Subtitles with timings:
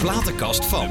[0.00, 0.88] platenkast van.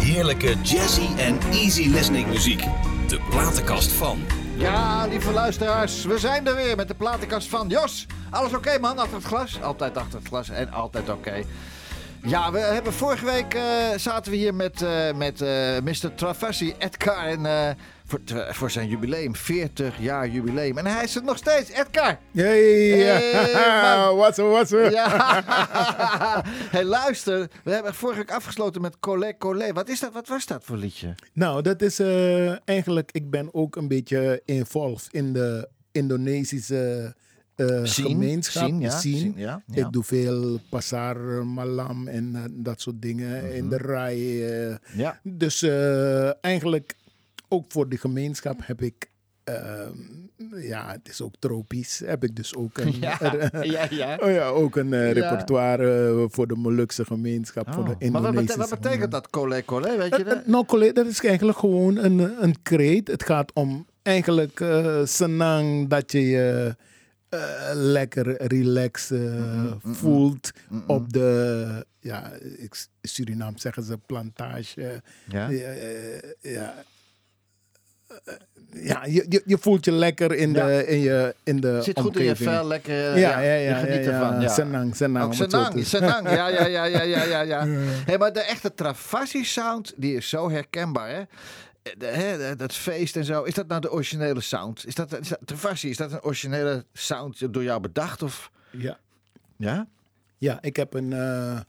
[0.00, 2.64] Heerlijke jazzy en easy listening muziek.
[3.08, 4.18] De platenkast van.
[4.56, 8.06] Ja, lieve luisteraars, we zijn er weer met de platenkast van Jos.
[8.30, 9.62] Alles oké man, achter het glas?
[9.62, 11.44] Altijd achter het glas en altijd oké.
[12.22, 13.62] Ja, we hebben vorige week eh,
[13.96, 15.50] zaten we hier met, eh, met eh,
[15.82, 16.14] Mr.
[16.14, 17.76] Travassi, Edgar, en,
[18.12, 20.78] voor, voor zijn jubileum, 40 jaar jubileum.
[20.78, 22.18] En hij is het nog steeds, Edgar.
[22.32, 24.16] Hey, Hey, man.
[24.16, 24.90] what's up, what's up?
[24.92, 25.42] Ja.
[26.76, 29.72] hey, luister, we hebben vorige week afgesloten met Colé Colé.
[29.72, 31.14] Wat, is dat, wat was dat voor liedje?
[31.32, 37.14] Nou, dat is eh, eigenlijk, ik ben ook een beetje involved in de Indonesische
[37.82, 38.70] Scene, gemeenschap.
[38.86, 39.86] scene, ja, ja, ja.
[39.86, 41.16] Ik doe veel pasar
[41.46, 44.16] malam en eh, dat soort dingen in de rij.
[44.70, 44.76] eh.
[44.96, 45.20] Ja.
[45.22, 45.62] Dus
[46.40, 46.94] eigenlijk
[47.52, 49.10] ook voor de gemeenschap heb ik,
[49.44, 49.98] ehm,
[50.56, 53.18] ja, het is ook tropisch, heb ik dus ook een, Ja,
[53.76, 54.18] ja, ja.
[54.22, 57.98] Oh ja, ook een eh, repertoire voor de Molukse gemeenschap, voor de Oh.
[57.98, 59.96] Maar wat, Indonesische wat betekent dat, Colé Colé?
[59.96, 60.46] Weet je dat?
[60.46, 63.08] Nou, collega, dat is eigenlijk gewoon een, een kreet.
[63.08, 66.76] Het gaat om eigenlijk eh senang dat je je
[67.28, 67.40] eh,
[67.74, 69.20] lekker relaxed
[69.82, 70.50] voelt
[70.86, 75.02] op de, ja, ik, Surinaam zeggen ze plantage.
[75.28, 75.48] Ja?
[76.40, 76.74] Ja,
[78.24, 78.32] ja.
[78.32, 80.66] Eh, ja, je, je, je voelt je lekker in Ja.
[80.66, 82.94] de, in je, in de Zit goed in je vel, lekker.
[83.18, 83.54] Ja, eh, ja, ja.
[83.80, 84.20] je geniet ja, ja.
[84.20, 84.40] ervan.
[84.40, 84.48] Ja.
[84.48, 85.24] Senang, senang.
[85.24, 86.30] Ook Senang, Senang.
[86.30, 87.66] Ja, ja, ja, ja, ja, ja, ja.
[88.04, 91.22] Hey, maar de echte Travassi sound, die is zo herkenbaar, hè?
[91.98, 93.42] De, hè, dat feest en zo.
[93.42, 94.86] Is dat nou de originele sound?
[94.86, 98.22] Is dat, is dat Travassi, is dat een originele sound door jou bedacht?
[98.22, 98.50] Of?
[98.70, 98.98] Ja.
[99.56, 99.86] Ja?
[100.38, 101.12] Ja, ik heb een.
[101.12, 101.60] eh,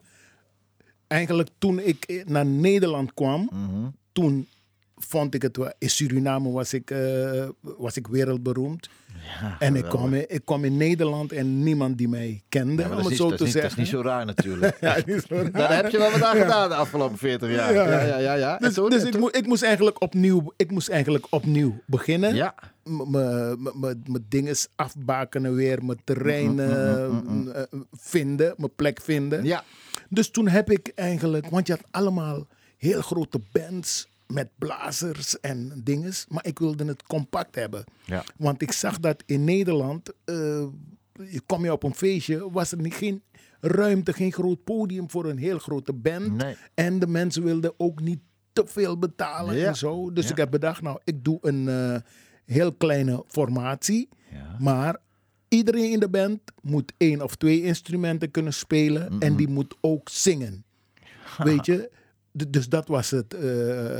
[1.07, 3.87] eigenlijk toen ik naar Nederland kwam, Mhm.
[4.11, 4.47] toen
[5.07, 5.73] vond ik het wel.
[5.77, 8.89] In Suriname was ik, eh, was ik wereldberoemd.
[9.41, 12.89] ja En ik kwam, in, ik kwam in Nederland en niemand die mij kende, Ja,
[12.89, 13.79] om dat, is het niet, zo is te niet, dat is zeggen.
[13.79, 14.77] niet zo raar natuurlijk.
[14.81, 15.51] Ja, niet zo raar.
[15.51, 17.73] Daar heb je wel wat aan gedaan de afgelopen 40 jaar.
[17.73, 18.17] Ja, Ja.
[18.17, 18.57] ja, ja.
[18.57, 18.89] Dus, toen?
[18.89, 22.35] dus ik, ik, moest eigenlijk opnieuw, ik moest eigenlijk opnieuw beginnen.
[22.35, 22.55] Ja.
[22.83, 27.11] Mijn dingen afbakenen weer, mijn terrein eh, eh,
[27.91, 29.43] vinden, mijn plek vinden.
[29.43, 29.63] Ja.
[30.09, 32.47] Dus toen heb ik eigenlijk, want je had allemaal
[32.77, 37.83] heel grote bands met blazers en dinges, maar ik wilde het compact hebben.
[38.05, 38.23] Ja.
[38.37, 40.35] Want ik zag dat in Nederland, eh,
[41.13, 43.23] je kom je op een feestje, was er niet, geen
[43.61, 46.31] ruimte, geen groot podium voor een heel grote band.
[46.43, 46.55] Nee.
[46.73, 48.19] En de mensen wilden ook niet
[48.53, 49.67] te veel betalen Ja.
[49.67, 50.13] en zo.
[50.13, 50.31] Dus Ja.
[50.31, 51.95] ik heb bedacht, nou, ik doe een eh,
[52.45, 54.09] heel kleine formatie.
[54.31, 54.55] Ja.
[54.59, 54.97] Maar
[55.47, 59.19] iedereen in de band moet één of twee instrumenten kunnen spelen.
[59.19, 60.65] En die moet ook zingen.
[61.37, 61.91] Weet je?
[62.47, 63.33] Dus dat was het.
[63.33, 63.41] eh,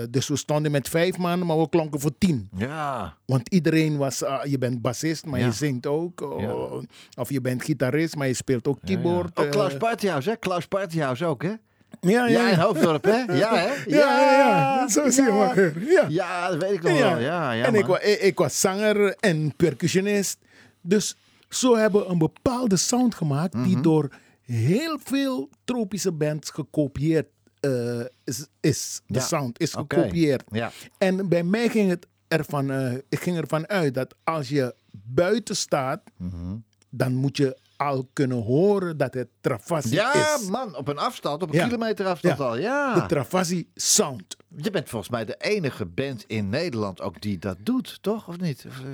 [0.10, 2.50] dus we stonden met vijf man, maar we klonken voor tien.
[2.56, 3.18] Ja.
[3.26, 5.46] Want iedereen was, ah, je bent bassist, maar Ja.
[5.46, 6.22] je zingt ook.
[6.22, 6.84] o-
[7.18, 9.40] Of je bent gitarist, maar je speelt ook keyboard.
[9.40, 10.36] Ook Klaus eh, Partyhouse, hè?
[10.36, 11.50] Klaus Partyhouse ook, hè?
[11.50, 11.58] ja,
[12.02, 12.64] ja, Ja, in ja.
[12.64, 13.18] Hoofddorp, hè?
[13.34, 13.68] Ja, hè?
[13.98, 14.88] Ja, ja, ja.
[14.88, 15.36] Zo zie je ja.
[15.36, 15.80] maar.
[15.86, 16.06] Ja.
[16.10, 17.20] Ja, dat weet ik nog wel.
[17.20, 20.38] Ja, ja, en ik, ik, ik was zanger en percussionist.
[20.82, 21.16] Dus
[21.50, 23.64] zo hebben we een bepaalde sound gemaakt Mhm.
[23.68, 24.10] die door
[24.42, 27.28] heel veel tropische bands gekopieerd
[27.64, 29.02] eh, is, is.
[29.08, 29.20] De Ja.
[29.26, 30.44] sound is gekopieerd.
[30.52, 30.72] Ja.
[30.98, 35.56] En bij mij ging het ervan, eh, ik ging ervan uit dat als je buiten
[35.56, 36.56] staat, Mhm.
[36.90, 40.48] dan moet je al kunnen horen dat het Travassi Ja, is.
[40.50, 41.64] man, op een afstand, op een Ja.
[41.66, 42.44] kilometer afstand Ja.
[42.44, 42.58] al.
[42.58, 42.94] Ja.
[42.94, 44.38] De Travassi sound.
[44.58, 48.28] Je bent volgens mij de enige band in Nederland ook die dat doet, toch?
[48.28, 48.66] Of niet?
[48.68, 48.86] Of, eh,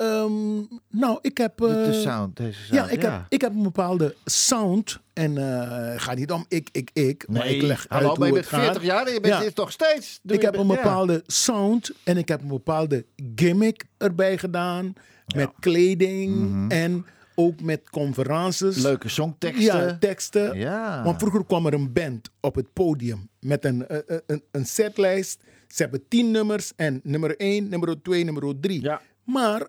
[0.00, 0.56] Ehm,
[0.90, 1.56] nou, ik heb...
[1.58, 2.74] de, de eh, sound, deze sound.
[2.74, 5.00] Ja, ik, Heb, ik heb een bepaalde sound.
[5.12, 7.24] En eh gaat niet om ik, ik, ik.
[7.28, 8.90] maar ik leg hallo, uit maar hoe je het bent 40 gaat.
[8.90, 9.40] jaar en je bent Ja.
[9.40, 10.20] dit nog steeds.
[10.22, 10.74] Doe Ik heb een ja.
[10.74, 14.92] bepaalde sound en ik heb een bepaalde gimmick erbij gedaan.
[15.34, 18.76] Met kleding en ook met conferences.
[18.76, 18.86] Mhm.
[18.86, 19.64] Leuke songteksten.
[19.86, 20.58] Ja, teksten.
[20.58, 21.02] Ja.
[21.04, 25.40] Want vroeger kwam er een band op het podium met een, eh, een, een setlijst.
[25.68, 28.82] Ze hebben tien nummers en nummer 1, nummer 2, nummer 3.
[28.82, 29.00] Ja.
[29.24, 29.66] Maar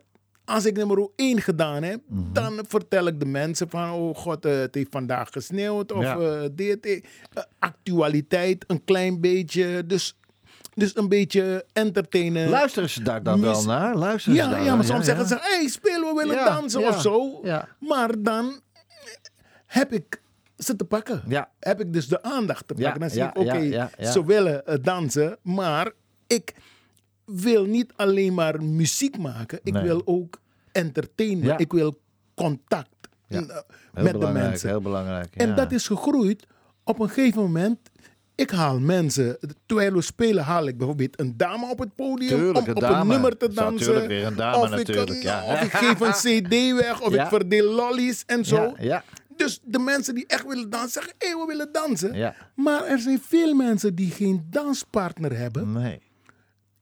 [0.51, 2.33] als ik nummer 1 gedaan heb, Mhm.
[2.33, 3.91] dan vertel ik de mensen van...
[3.91, 6.17] oh god, eh, het heeft vandaag gesneeuwd of Ja.
[6.17, 6.85] eh, dit.
[6.85, 7.01] eh,
[7.59, 9.85] actualiteit een klein beetje.
[9.85, 10.17] Dus,
[10.73, 12.49] dus een beetje entertainen.
[12.49, 13.95] Luisteren ze daar dan wel naar?
[13.95, 17.41] Luisteren ze daar ja, maar soms zeggen ze, hey, spelen we willen dansen of zo.
[17.79, 18.59] Maar dan
[19.65, 20.21] heb ik
[20.57, 21.21] ze te pakken.
[21.59, 22.99] Heb ik dus de aandacht te pakken.
[22.99, 25.91] Dan zie ja, ik, oké, ze willen dansen, maar
[26.27, 26.53] ik
[27.25, 29.59] wil niet alleen maar muziek maken.
[29.63, 29.83] Ik Nee.
[29.83, 30.39] wil ook
[30.71, 31.43] entertainen.
[31.45, 31.57] Ja.
[31.57, 31.99] Ik wil
[32.35, 32.89] contact
[33.27, 33.41] eh,
[33.93, 34.69] met de mensen.
[34.69, 35.35] heel belangrijk.
[35.35, 36.47] En dat is gegroeid
[36.83, 37.79] op een gegeven moment.
[38.35, 42.57] Ik haal mensen, terwijl we spelen, haal ik bijvoorbeeld een dame op het podium Tuurlijk,
[42.57, 43.01] om een op dame.
[43.01, 43.85] een nummer te dansen.
[43.87, 45.43] tuurlijk, weer een dame of, ik, natuurlijk, ja.
[45.43, 46.11] of ik geef een
[46.49, 47.23] CD weg, of Ja.
[47.23, 48.73] ik verdeel lollies en zo.
[48.79, 49.03] Ja.
[49.35, 52.33] Dus de mensen die echt willen dansen, zeggen: hé, we willen dansen.
[52.55, 55.71] Maar er zijn veel mensen die geen danspartner hebben.
[55.71, 56.01] Nee.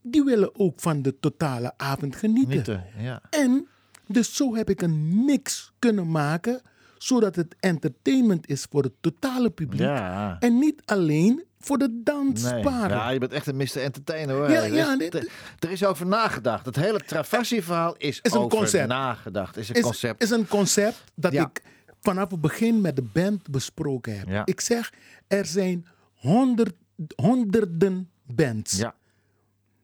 [0.02, 2.84] Die willen ook van de totale avond genieten.
[3.30, 3.68] En
[4.12, 6.62] dus zo heb ik een mix kunnen maken,
[6.98, 9.80] zodat het entertainment is voor het totale publiek.
[9.82, 10.38] Ja.
[10.40, 12.04] En niet alleen voor de Nee.
[12.04, 12.98] dansparen.
[12.98, 13.78] Ja, je bent echt een Mr.
[13.78, 14.50] Entertainer hoor.
[14.50, 15.28] Ja, Er ja, er,
[15.60, 16.66] er is over nagedacht.
[16.66, 18.88] Het hele Travassi-verhaal is, Is een over concept.
[18.88, 19.58] nagedacht.
[19.58, 20.24] Is een is, concept.
[20.24, 21.46] is een concept dat Ja.
[21.46, 21.62] ik
[22.02, 24.28] vanaf het begin met de band besproken heb.
[24.28, 24.46] Ja.
[24.46, 24.94] Ik zeg,
[25.28, 25.86] er zijn
[26.16, 26.74] honderd,
[27.16, 28.78] honderden bands.
[28.78, 28.96] ja.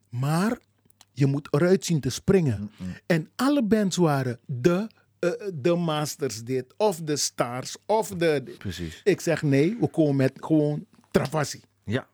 [0.09, 0.57] Maar
[1.15, 2.71] je moet eruit zien te springen.
[3.05, 4.87] En alle bands waren de,
[5.19, 8.43] eh, de Masters dit, of de Stars, of de...
[8.57, 9.01] Precies.
[9.03, 11.61] Ik zeg nee, we komen met gewoon Travassi.
[11.85, 12.07] Ja.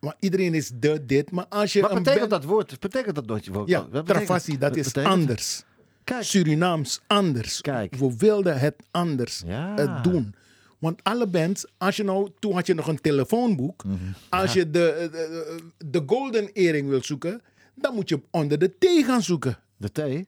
[0.00, 1.30] Maar iedereen is de dit.
[1.30, 2.80] Maar als je Wat een betekent dat woord?
[2.80, 3.52] Betekent dat woordje?
[3.52, 5.62] Wat Ja, betekent- Travassi, dat is anders.
[6.04, 6.22] Kijk.
[6.22, 7.60] Surinaams anders.
[7.60, 7.94] Kijk.
[7.94, 9.76] We wilden het anders Ja.
[9.76, 10.34] eh, doen.
[10.78, 13.84] Want alle bands, als je nou, toen had je nog een telefoonboek.
[13.84, 13.96] Mhm.
[14.28, 17.40] Als je de, eh, de, de golden earring wil zoeken,
[17.74, 19.58] dan moet je onder de T gaan zoeken.
[19.76, 20.26] De T?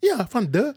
[0.00, 0.74] Ja, van de.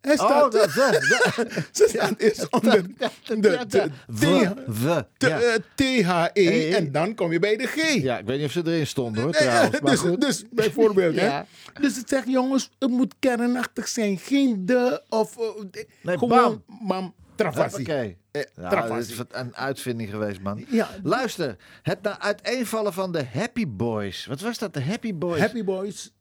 [0.00, 1.62] Hij Oh, staat, dat de.
[1.72, 4.52] ze staat eerst onder de, de, de, We.
[4.66, 5.06] We.
[5.16, 5.40] T- Ja.
[5.40, 6.74] eh, T-H-E Hey.
[6.76, 7.92] en dan kom je bij de G.
[8.02, 9.80] ja, ik weet niet of ze erin stonden hoor trouwens.
[9.80, 10.20] Maar dus, goed.
[10.20, 11.46] dus bijvoorbeeld, Ja.
[11.72, 11.80] hè?
[11.80, 14.18] Dus het zegt, jongens, het moet kernachtig zijn.
[14.18, 15.36] Geen de of...
[15.38, 17.80] eh, Nee, gewoon, bam, travassi.
[17.82, 18.16] Oké.
[18.32, 20.64] Eh, Ja, dit is een uitvinding geweest, man.
[20.68, 20.88] Ja.
[21.02, 24.26] Luister, het na uiteenvallen van de Happy Boys.
[24.26, 25.40] Wat was dat, de Happy Boys?
[25.40, 26.12] Happy Boys,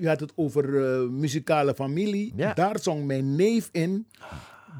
[0.00, 2.32] je had het over eh, muzikale familie.
[2.36, 2.54] Ja.
[2.54, 4.06] Daar zong mijn neef in.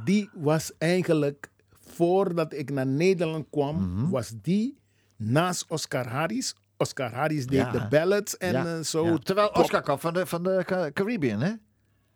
[0.04, 1.48] Die was eigenlijk,
[1.86, 4.10] voordat ik naar Nederland kwam, Mhm.
[4.10, 4.78] was die
[5.16, 6.54] naast Oscar Harris.
[6.76, 7.70] Oscar Harris deed Ja.
[7.70, 9.06] de ballads en Ja, eh, zo.
[9.06, 9.18] ja.
[9.18, 11.52] Terwijl Oscar kwam van de, van de Ca- Caribbean, hè?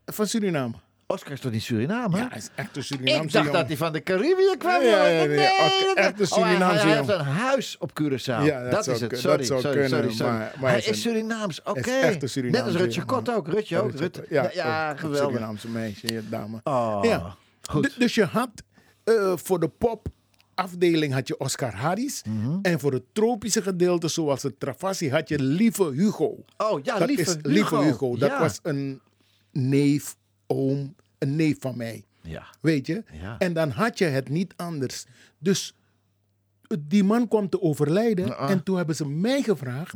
[0.05, 0.75] Van Suriname.
[1.06, 2.16] Oscar is toch niet Suriname?
[2.16, 3.58] Ja, hij is echt een Surinaamse Ik dacht jongen.
[3.60, 4.82] dat hij van de Caribbean kwam.
[4.82, 7.90] Ja, ja, Nee, dat- echt een Oh, hij- Surinaamse hij, hij heeft een huis op
[8.02, 8.44] Curaçao.
[8.44, 9.19] Ja, dat is het.
[9.19, 10.32] Sorry, sorry, kunnen, sorry, sorry.
[10.32, 11.78] maar- maar hij is, is een- Surinaams, oké.
[11.81, 13.04] is echt een Net als Rutje.
[13.04, 13.49] Kot ook.
[13.49, 13.93] Rutje ook.
[14.28, 15.28] Ja, ja, een geweldig.
[15.31, 16.60] Surinaamse meisje, dame.
[16.64, 17.37] Oh, ja.
[17.62, 17.94] goed.
[17.98, 18.50] Dus je had
[19.05, 20.06] eh, voor de pop
[20.55, 22.22] afdeling had je Oscar Harris.
[22.28, 22.58] Mhm.
[22.62, 26.44] En voor het tropische gedeelte, zoals het Travassi, had je Lieve Hugo.
[26.56, 27.48] Oh, ja, dat lieve is Hugo.
[27.48, 28.16] Lieve Hugo.
[28.16, 28.38] Dat Ja.
[28.40, 29.00] was een
[29.52, 30.16] neef,
[30.52, 32.04] oom, een neef van mij.
[32.20, 32.46] Ja.
[32.60, 33.04] Weet je?
[33.12, 33.38] Ja.
[33.38, 35.04] En dan had je het niet anders.
[35.38, 35.75] Dus
[36.81, 38.37] die man kwam te overlijden.
[38.38, 38.50] Ah.
[38.50, 39.94] En toen hebben ze mij gevraagd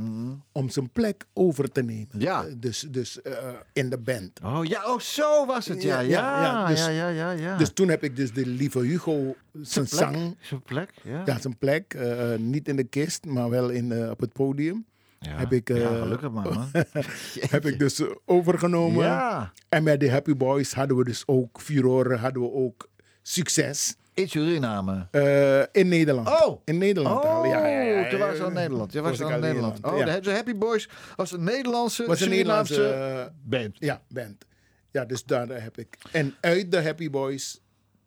[0.53, 2.08] om zijn plek over te nemen.
[2.19, 2.44] Ja.
[2.44, 3.32] Eh, Dus, dus eh,
[3.73, 4.41] in de band.
[4.44, 5.82] Oh, ja, oh, zo was het.
[5.82, 7.56] Ja, Ja, ja, ja, dus- ja, ja.
[7.56, 10.37] Dus toen heb ik dus de lieve Hugo zijn zang.
[10.41, 11.23] Zijn plek, ja.
[11.26, 11.94] Ja, zijn plek.
[11.94, 14.87] eh, niet in de kist, maar wel in, eh, op het podium.
[15.26, 15.37] Ja.
[15.37, 16.69] heb ik, eh, ja, gelukkig maar, man.
[17.55, 19.05] Heb ik dus eh, overgenomen.
[19.05, 19.52] Ja.
[19.69, 22.88] En met de Happy Boys hadden we dus ook furoren, hadden we ook
[23.23, 23.96] succes.
[24.14, 25.06] In Suriname.
[25.11, 26.28] Eh, in Nederland.
[26.28, 26.61] Oh.
[26.64, 27.46] In Nederland Oh.
[27.46, 28.26] Ja, ja, ja, toen ja.
[28.26, 28.93] was al Nederland.
[28.93, 29.84] Je was Was al in Nederland.
[29.84, 33.76] Oh, Nederland, de Happy Boys was een Nederlandse, was een Surinaamse Nederlandse eh, band.
[33.78, 34.44] ja, band.
[34.90, 35.99] Ja, dus daar heb ik.
[36.12, 37.61] En uit de Happy Boys,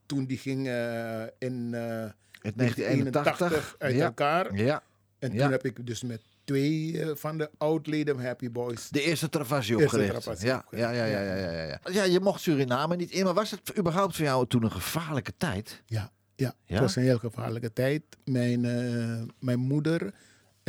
[0.06, 2.04] toen die ging eh, in eh,
[2.42, 4.06] In 1981 uit ja.
[4.06, 4.56] elkaar.
[4.56, 4.82] Ja.
[5.20, 5.42] En Ja.
[5.44, 8.90] toen heb ik dus met twee eh, van de oud-leden Happy Boys.
[8.90, 10.22] De eerste Travassi Eerste opgericht.
[10.22, 10.84] Travassi ja, opgericht.
[10.84, 11.80] ja, ja, ja, ja, ja, ja.
[11.92, 15.34] Ja, je mocht Suriname niet in, maar was het überhaupt voor jou toen een gevaarlijke
[15.38, 15.84] tijd?
[15.86, 16.54] Ja, ja.
[16.66, 16.74] Ja?
[16.74, 18.04] het was een heel gevaarlijke tijd.
[18.26, 20.14] Mijn, eh, mijn moeder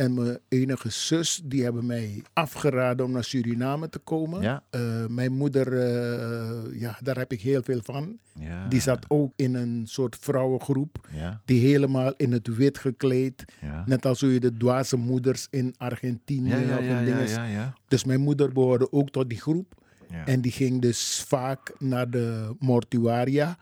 [0.01, 4.41] en mijn enige zus, die hebben mij afgeraden om naar Suriname te komen.
[4.41, 4.63] Ja.
[4.69, 8.17] Eh, mijn moeder, eh, ja, daar heb ik heel veel van.
[8.39, 8.67] Ja.
[8.67, 11.07] Die zat ook in een soort vrouwengroep.
[11.11, 13.45] Ja, Die helemaal in het wit gekleed.
[13.85, 17.73] Net als hoe je de dwaze moeders in Argentinië of in dingen-.
[17.87, 19.79] Dus mijn moeder behoorde ook tot die groep.
[20.25, 23.57] En die ging dus vaak naar de mortuaria,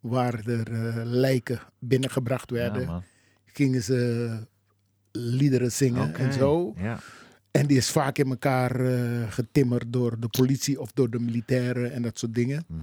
[0.00, 3.02] waar er eh, lijken binnengebracht werden.
[3.44, 4.46] gingen ze
[5.18, 6.74] liederen zingen en zo.
[6.76, 6.98] Ja.
[7.50, 11.92] En die is vaak in elkaar eh, getimmerd door de politie of door de militairen
[11.92, 12.64] en dat soort dingen.
[12.68, 12.82] Mhm.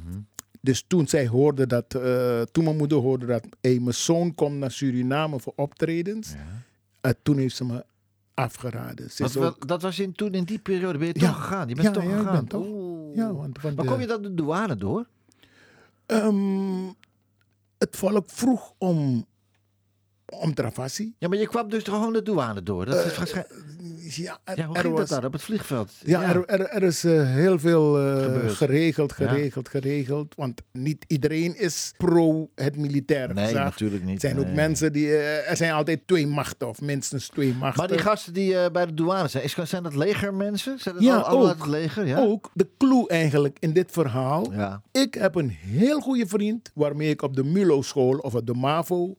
[0.62, 4.58] Dus toen zij hoorde dat, eh, toen mijn moeder hoorde dat hey, mijn zoon komt
[4.58, 6.38] naar Suriname voor optredens, ja.
[7.02, 7.86] eh, toen heeft ze me
[8.34, 9.12] afgeraden.
[9.12, 11.28] Ze Wat, is wel- ook, dat was in, toen in die periode ben je Ja.
[11.28, 11.68] toch gegaan?
[11.68, 12.34] Je bent Ja, toch gegaan?
[12.36, 12.66] ben toch.
[13.16, 15.08] Ja, want Maar kom je dan de douane door?
[16.06, 16.88] Ehm,
[17.78, 19.26] het volk vroeg om
[20.32, 20.54] om.
[21.18, 22.86] Ja, maar je kwam dus gewoon de douane door.
[22.86, 23.56] Dat is waarschijnlijk...
[24.16, 25.92] Ja, er, Ja, hoe ging was, dat daar op het vliegveld?
[26.06, 29.28] Ja, Er, er, er is eh, heel veel eh, geregeld, Ja.
[29.28, 30.36] geregeld, geregeld.
[30.36, 34.24] Want niet iedereen is pro het militaire Nee, natuurlijk niet.
[34.24, 35.08] Er zijn ook mensen die...
[35.08, 37.80] eh, er zijn altijd twee machten, of minstens twee machten.
[37.80, 40.80] Maar die gasten die eh, bij de douane zijn, is, zijn dat legermensen?
[40.80, 41.48] Zijn dat Ja, al- ook.
[41.48, 42.06] uit het leger?
[42.08, 42.18] Ja.
[42.20, 44.52] Ook de clue eigenlijk in dit verhaal.
[44.54, 44.82] Ja.
[44.92, 49.16] Ik heb een heel goede vriend waarmee ik op de Mulo-school of op de MAVO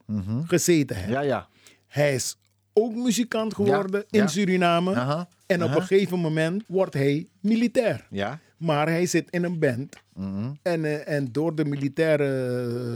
[0.46, 1.01] gezeten heb.
[1.08, 1.48] Ja, ja.
[1.88, 2.36] Hij is
[2.72, 4.26] ook muzikant geworden Ja, in ja.
[4.26, 5.26] Suriname.
[5.46, 8.06] En op een gegeven moment wordt hij militair.
[8.10, 8.38] Ja.
[8.56, 9.96] Maar hij zit in een band.
[10.14, 10.50] Mhm.
[10.62, 12.24] En, eh, en door de militaire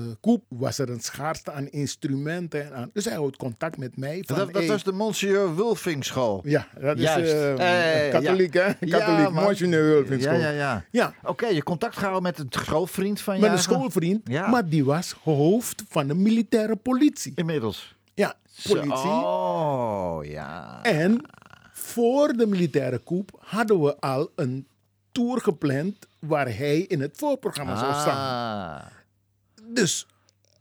[0.09, 2.65] eh, coup was er een schaarste aan instrumenten.
[2.67, 4.23] En aan, dus hij houdt contact met mij.
[4.27, 6.41] Van, Dat, dat hey, was de Monsieur Wulfing school.
[6.45, 7.33] Ja, dat is Juist.
[7.33, 8.67] eh, Eh, katholiek, hè?
[8.67, 9.45] Ja, Katholiek, man.
[9.45, 10.41] Monsignor Wilfing Ja, school.
[10.41, 10.85] ja, ja.
[10.91, 13.41] Ja, Oké, je contact gehouden met een schoolvriend van je.
[13.41, 14.21] met een schoolvriend.
[14.25, 14.49] Ja.
[14.49, 17.33] Maar die was hoofd van de militaire politie.
[17.35, 17.96] Inmiddels.
[18.17, 18.37] Ja,
[18.69, 19.11] politie.
[19.11, 20.83] Oh, ja.
[20.83, 21.21] En
[21.73, 24.67] voor de militaire coup hadden we al een
[25.13, 28.81] tour gepland waar hij in het voorprogramma zou staan.
[28.81, 28.87] Ah.
[29.75, 30.07] Dus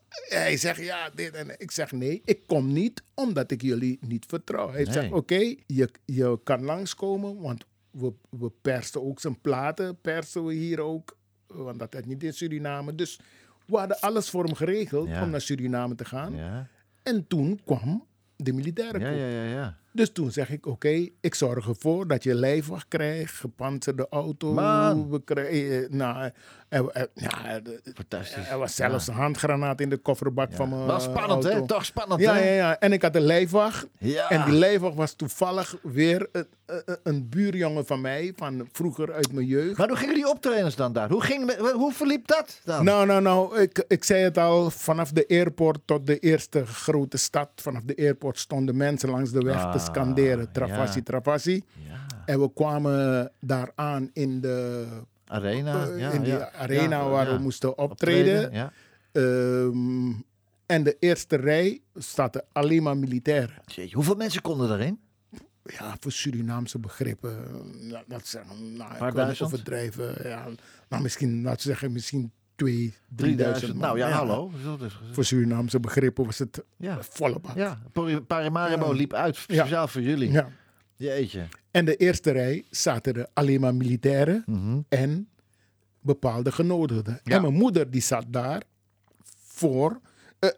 [0.10, 4.26] hij zegt ja, dit en ik zeg nee, ik kom niet omdat ik jullie niet
[4.28, 4.72] vertrouw.
[4.72, 4.94] Hij Nee.
[4.94, 10.54] zegt oké, je, je kan langskomen, want we, we persen ook zijn platen, persen we
[10.54, 12.96] hier ook, want dat is niet in Suriname.
[12.96, 13.20] Dus
[13.66, 15.24] we hadden alles voor hem geregeld Ja.
[15.24, 16.36] om naar Suriname te gaan.
[16.36, 16.68] Ja.
[17.06, 19.78] En toen kwam de militaire Ja, ja, ja, ja.
[19.96, 24.54] Dus toen zeg ik, oké, ik zorg ervoor dat je lijfwacht krijgt, gepantserde auto.
[24.54, 25.10] Man.
[25.10, 26.30] We krijgen, eh, nou,
[26.70, 27.62] er, er- ja,
[27.96, 28.50] Fantastisch.
[28.50, 31.68] er was zelfs een handgranaat in de kofferbak van mijn Wel spannend, hè?
[31.68, 32.50] Toch spannend, Ja, hè?
[32.50, 32.80] ja, ja.
[32.80, 33.88] En ik had een lijfwacht.
[34.00, 34.30] Ja.
[34.30, 39.32] En die lijfwacht was toevallig weer een, een, een buurjongen van mij, van vroeger uit
[39.32, 39.78] mijn jeugd.
[39.78, 41.10] Maar hoe gingen die optredens dan daar?
[41.10, 42.86] Hoe, ging, hoe verliep dat dan?
[42.86, 47.18] Nou, nou, nou, ik, ik zei het al, vanaf de airport tot de eerste grote
[47.18, 51.04] stad, vanaf de airport stonden mensen langs de weg te Ah, scanderen, Travassi, ja.
[51.04, 51.63] Travassi.
[52.25, 54.86] En we kwamen daar aan in de
[55.27, 55.88] Arena.
[55.88, 56.51] eh, ja, in die ja.
[56.51, 58.72] arena Ja, waar we moesten optreden.
[59.12, 60.12] Ehm,
[60.65, 63.56] en de eerste rij zaten alleen maar militairen.
[63.65, 65.00] Jeetje, hoeveel mensen konden erin?
[65.63, 67.38] Ja, voor Surinaamse begrippen.
[67.89, 68.46] nou, Dat zijn,
[68.77, 70.15] nou, ik overdrijven.
[70.30, 70.48] Ja,
[70.89, 73.74] nou, misschien, laten we zeggen, misschien twee, 3000 3000.
[73.74, 73.82] man.
[73.82, 74.52] Nou ja, hallo.
[75.12, 76.98] Voor Surinaamse begrippen was het Ja.
[77.02, 77.56] volle bak.
[77.56, 78.92] Ja, Pari- Paramaribo Ja.
[78.94, 80.32] liep uit, speciaal voor jullie.
[80.32, 80.50] Ja.
[80.96, 81.48] Jeetje.
[81.72, 84.80] En de eerste rij zaten er alleen maar militairen Mhm.
[84.90, 85.30] en
[86.02, 87.20] bepaalde genodigden.
[87.24, 88.62] En mijn moeder die zat daar
[89.44, 90.00] voor,
[90.40, 90.50] eh,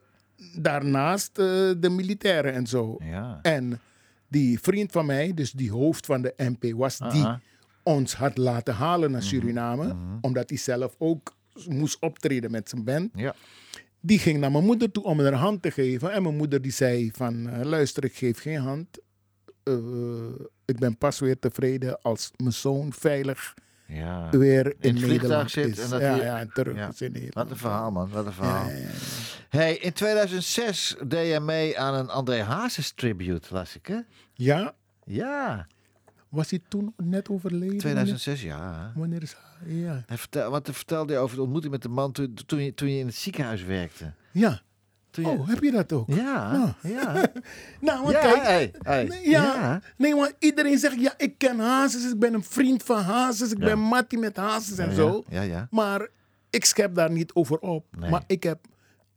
[0.56, 1.46] daarnaast eh,
[1.78, 2.98] de militairen en zo.
[3.42, 3.80] En
[4.28, 7.26] die vriend van mij, dus die hoofd van de MP, was die
[7.84, 9.12] ons had laten halen Mhm.
[9.12, 9.96] naar Suriname.
[10.22, 13.10] Omdat hij zelf ook moest optreden met zijn band.
[13.16, 13.36] Ja.
[14.02, 16.12] Die ging naar mijn moeder toe om haar een hand te geven.
[16.12, 18.88] En mijn moeder die zei van, eh, luister, ik geef geen hand.
[19.64, 19.74] Eh,
[20.66, 23.54] ik ben pas weer tevreden als mijn zoon veilig
[23.88, 24.30] ja.
[24.30, 25.84] weer in, In Nederland zit is.
[25.84, 26.88] en dat ja, hij- ja, en terug Ja.
[26.88, 27.36] is in Nederland.
[27.36, 28.10] Wat een verhaal, man.
[28.10, 28.70] Wat een verhaal.
[29.50, 34.00] Hey, in 2006 deed je mee aan een André Hazes tribute, las ik, hè?
[34.34, 34.74] Ja,
[35.06, 35.68] Ja,
[36.30, 37.78] was hij toen net overleden?
[37.78, 38.92] 2006, ja.
[38.96, 39.36] Wanneer is
[39.66, 40.04] Ja.
[40.06, 42.74] Hij vertel, want hij vertelde je over de ontmoeting met de man toen, toen, je,
[42.74, 44.14] toen je in het ziekenhuis werkte.
[44.32, 44.62] Ja.
[45.12, 46.08] Je, Oh, heb je dat ook?
[46.08, 47.14] ja, ja.
[47.82, 49.44] Nou, want ja, kijk, hey, hey, Nee, ja.
[49.44, 49.82] ja.
[49.98, 53.58] Nee, maar iedereen zegt, ja, ik ken Hazes, ik ben een vriend van Hazes, ik
[53.60, 55.24] ben Mattie met Hazes en zo.
[55.30, 55.68] Ja, ja.
[55.72, 56.08] Maar
[56.50, 57.86] ik schep daar niet over op.
[58.00, 58.10] Nee.
[58.10, 58.60] Maar ik heb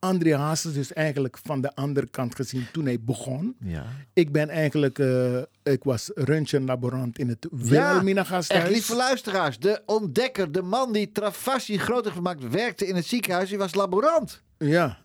[0.00, 3.56] André Hazes dus eigenlijk van de andere kant gezien toen hij begon.
[3.64, 3.84] ja.
[4.12, 8.68] Ik ben eigenlijk, eh, ik was röntgenlaborant in het Wilhelmina Echt, gasthuis.
[8.72, 9.58] lieve luisteraars.
[9.58, 13.48] De ontdekker, de man die Travassi groot heeft gemaakt, werkte in het ziekenhuis.
[13.48, 14.42] Die was laborant.
[14.58, 14.98] Ja.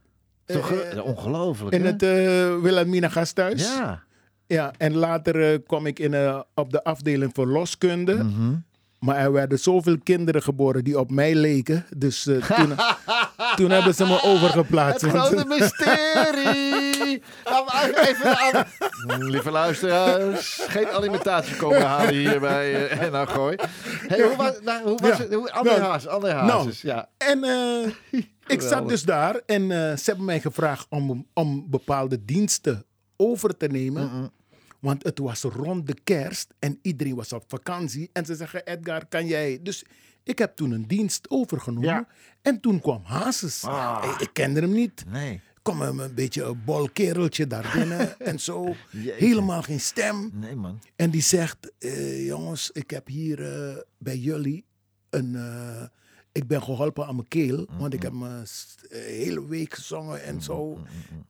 [0.45, 1.87] Toch, Eh, eh, ongelooflijk, In hè?
[1.91, 3.61] het eh Wilhelmina gasthuis.
[3.75, 4.03] Ja.
[4.47, 8.13] Ja, en later kwam ik in, op de afdeling voor loskunde.
[8.23, 8.55] Mhm.
[9.05, 11.85] Maar er werden zoveel kinderen geboren die op mij leken.
[11.97, 12.75] Dus eh, toen,
[13.57, 15.01] toen hebben ze me overgeplaatst.
[15.01, 16.93] Het grote mysterie.
[17.45, 18.65] Nou, Even aan.
[19.29, 23.55] Lieve luisteraars, geen alimentatie komen halen hier bij uh, Gooi.
[24.07, 25.17] Hey, hoe was, nou, hoe was Ja.
[25.23, 25.33] het?
[25.33, 26.49] Hoe, André Nou, Hazes, André nou.
[26.49, 27.09] Hazes, ja.
[27.17, 28.21] En eh,
[28.55, 32.85] ik zat dus daar en ze hebben mij gevraagd om, om bepaalde diensten
[33.17, 34.31] over te nemen.
[34.85, 38.09] Want het was rond de kerst en iedereen was op vakantie.
[38.13, 39.59] En ze zeggen, Edgar, kan jij...
[39.61, 39.85] Dus
[40.23, 41.89] ik heb toen een dienst overgenomen.
[41.89, 42.07] Ja.
[42.41, 43.63] En toen kwam Hazes.
[43.63, 44.11] Ah.
[44.13, 45.03] Ik, ik kende hem niet.
[45.07, 48.75] Nee, Kom hem een beetje een bol kereltje daar binnen en zo.
[48.91, 49.25] Jeetje.
[49.25, 50.29] Helemaal geen stem.
[50.33, 50.79] nee man.
[50.95, 54.65] En die zegt, eh, jongens, ik heb hier eh, bij jullie
[55.09, 55.35] een...
[55.35, 55.83] eh,
[56.31, 58.43] ik ben geholpen aan mijn keel, want ik heb me
[58.89, 60.79] hele week gezongen en zo.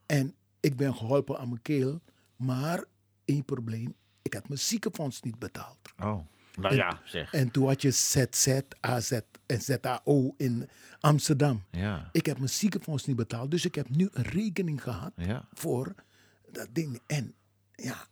[0.06, 2.02] En ik ben geholpen aan mijn keel.
[2.36, 2.84] Maar
[3.26, 5.78] één probleem, ik had mijn ziekenfonds niet betaald.
[6.04, 6.28] Oh.
[6.56, 7.34] Nou ja, zeg.
[7.34, 11.64] En toen had je ZZ, AZ en ZAO in Amsterdam.
[11.72, 12.10] Ja.
[12.12, 15.48] Ik heb mijn ziekenfonds niet betaald, dus ik heb nu een rekening gehad Ja.
[15.54, 15.96] voor
[16.52, 17.00] dat ding.
[17.08, 17.34] En
[17.76, 18.08] ja,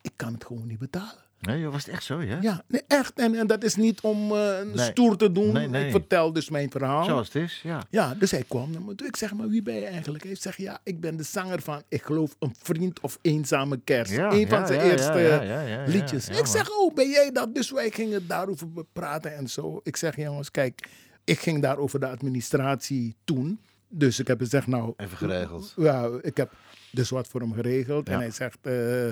[0.00, 1.24] ik kan het gewoon niet betalen.
[1.42, 2.38] Nee, joh, was het echt zo, ja?
[2.40, 3.18] Ja, nee, echt.
[3.18, 4.90] En, en dat is niet om eh, Nee.
[4.90, 5.52] stoer te doen.
[5.52, 5.84] Nee, nee.
[5.84, 7.04] Ik vertel dus mijn verhaal.
[7.04, 7.82] Zoals het is, ja.
[7.90, 9.06] Ja, dus hij kwam naar me toe.
[9.06, 10.24] Ik zeg, maar wie ben je eigenlijk?
[10.24, 14.12] Hij zegt, ja, ik ben de zanger van, ik geloof, een vriend of eenzame kerst.
[14.12, 16.26] Ja, een van zijn ja, eerste ja, ja, ja, ja, liedjes.
[16.26, 17.54] ja, ik zeg, oh, ben jij dat?
[17.54, 19.80] Dus wij gingen daarover praten en zo.
[19.82, 20.88] Ik zeg, jongens, kijk,
[21.24, 23.60] ik ging daar over de administratie toen.
[23.88, 24.92] Dus ik heb gezegd, nou...
[24.96, 25.72] Even geregeld.
[25.76, 26.52] Ja, ik heb
[26.90, 28.06] dus wat voor hem geregeld.
[28.06, 28.12] Ja.
[28.12, 29.10] En hij zegt, eh,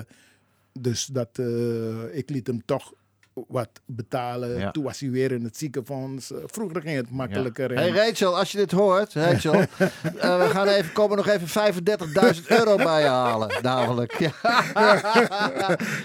[0.79, 2.93] dus dat eh, ik liet hem toch
[3.47, 4.57] wat betalen.
[4.57, 4.71] Ja.
[4.71, 6.31] Toen was hij weer in het ziekenfonds.
[6.31, 7.73] Eh, vroeger ging het makkelijker.
[7.73, 9.67] Hey en- Rachel, als je dit hoort, Rachel, eh,
[10.17, 14.19] we gaan even, komen nog even 35.000 euro bij je halen, namelijk.
[14.19, 14.33] Ja.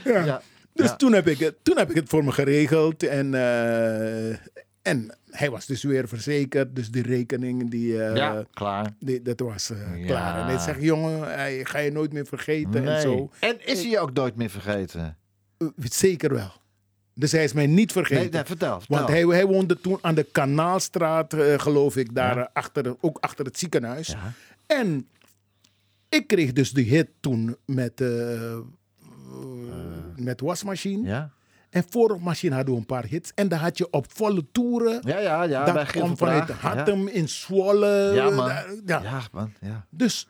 [0.04, 0.42] ja.
[0.72, 0.96] Dus Ja.
[0.96, 3.02] toen, heb ik het, toen heb ik het voor me geregeld.
[3.02, 4.36] En, eh,
[4.86, 6.76] en hij was dus weer verzekerd.
[6.76, 8.92] Dus die rekening, die, eh, Ja, klaar.
[8.98, 10.06] die, dat was eh, Ja.
[10.06, 10.40] klaar.
[10.40, 13.14] En hij zegt, jongen, hij, ga je nooit meer vergeten en zo.
[13.14, 13.28] Nee.
[13.52, 15.16] En is hij je ook nooit meer vergeten?
[15.58, 16.52] Eh, Zeker wel.
[17.14, 18.22] Dus hij is mij niet vergeten.
[18.22, 18.78] Nee, nee, vertel.
[18.80, 18.96] vertel.
[18.96, 22.50] Want hij, hij woonde toen aan de Kanaalstraat, geloof ik, daar Ja.
[22.52, 24.06] achter, ook achter het ziekenhuis.
[24.08, 24.32] Ja.
[24.66, 25.08] En
[26.08, 28.02] ik kreeg dus de hit toen met,
[30.16, 31.08] met wasmachine.
[31.08, 31.30] Ja?
[31.76, 33.32] En voor de machine hadden we een paar hits.
[33.34, 35.00] En dan had je op volle toeren.
[35.04, 35.64] Ja, ja, ja.
[35.64, 36.50] dat kwam van vanuit.
[36.50, 38.10] Hattem in Zwolle.
[38.14, 38.46] Ja, man.
[38.48, 39.00] Daar- Ja.
[39.02, 39.20] Ja.
[39.32, 39.52] man.
[39.60, 39.86] Ja.
[39.90, 40.28] Dus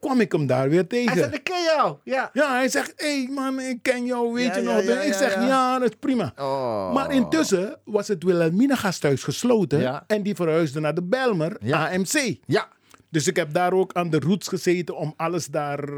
[0.00, 1.16] kwam ik hem daar weer Hij tegen.
[1.16, 1.96] zegt, ik ken jou.
[2.04, 2.30] Ja.
[2.32, 4.82] Ja, hij zegt, hé hey man, ik ken jou, weet Ja, je ja, nog?
[4.84, 5.46] ja, ik ja, zeg, ja.
[5.46, 5.78] ja.
[5.78, 6.32] dat is prima.
[6.38, 6.92] Oh.
[6.92, 9.80] Maar intussen was het Wilhelmina gasthuis gesloten.
[9.80, 10.04] Ja.
[10.06, 11.88] En die verhuisde naar de Belmer, Ja.
[11.92, 12.36] AMC.
[12.46, 12.68] Ja.
[13.10, 15.88] Dus ik heb daar ook aan de roots gezeten om alles daar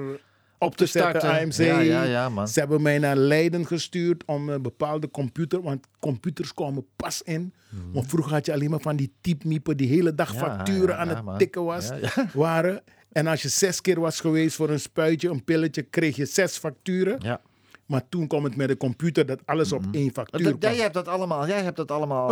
[0.58, 1.42] op te zetten, starten.
[1.42, 1.52] AMC.
[1.56, 2.48] Ja, ja, ja, man.
[2.48, 7.52] Ze hebben mij naar Leiden gestuurd om een bepaalde computer, want computers komen pas in.
[7.92, 10.44] Want vroeger had je alleen maar van die typmiepen die hele dag Mhm.
[10.44, 11.38] Facturen aan het man.
[11.38, 11.90] tikken was,
[12.32, 12.82] waren.
[13.12, 16.56] En als je zes keer was geweest voor een spuitje, een pilletje, kreeg je zes
[16.58, 17.16] facturen.
[17.22, 17.40] ja.
[17.86, 20.94] Maar toen kwam het met de computer dat alles op één factuur Dat, jij hebt
[20.94, 22.28] dat allemaal, jij hebt dat allemaal Oh,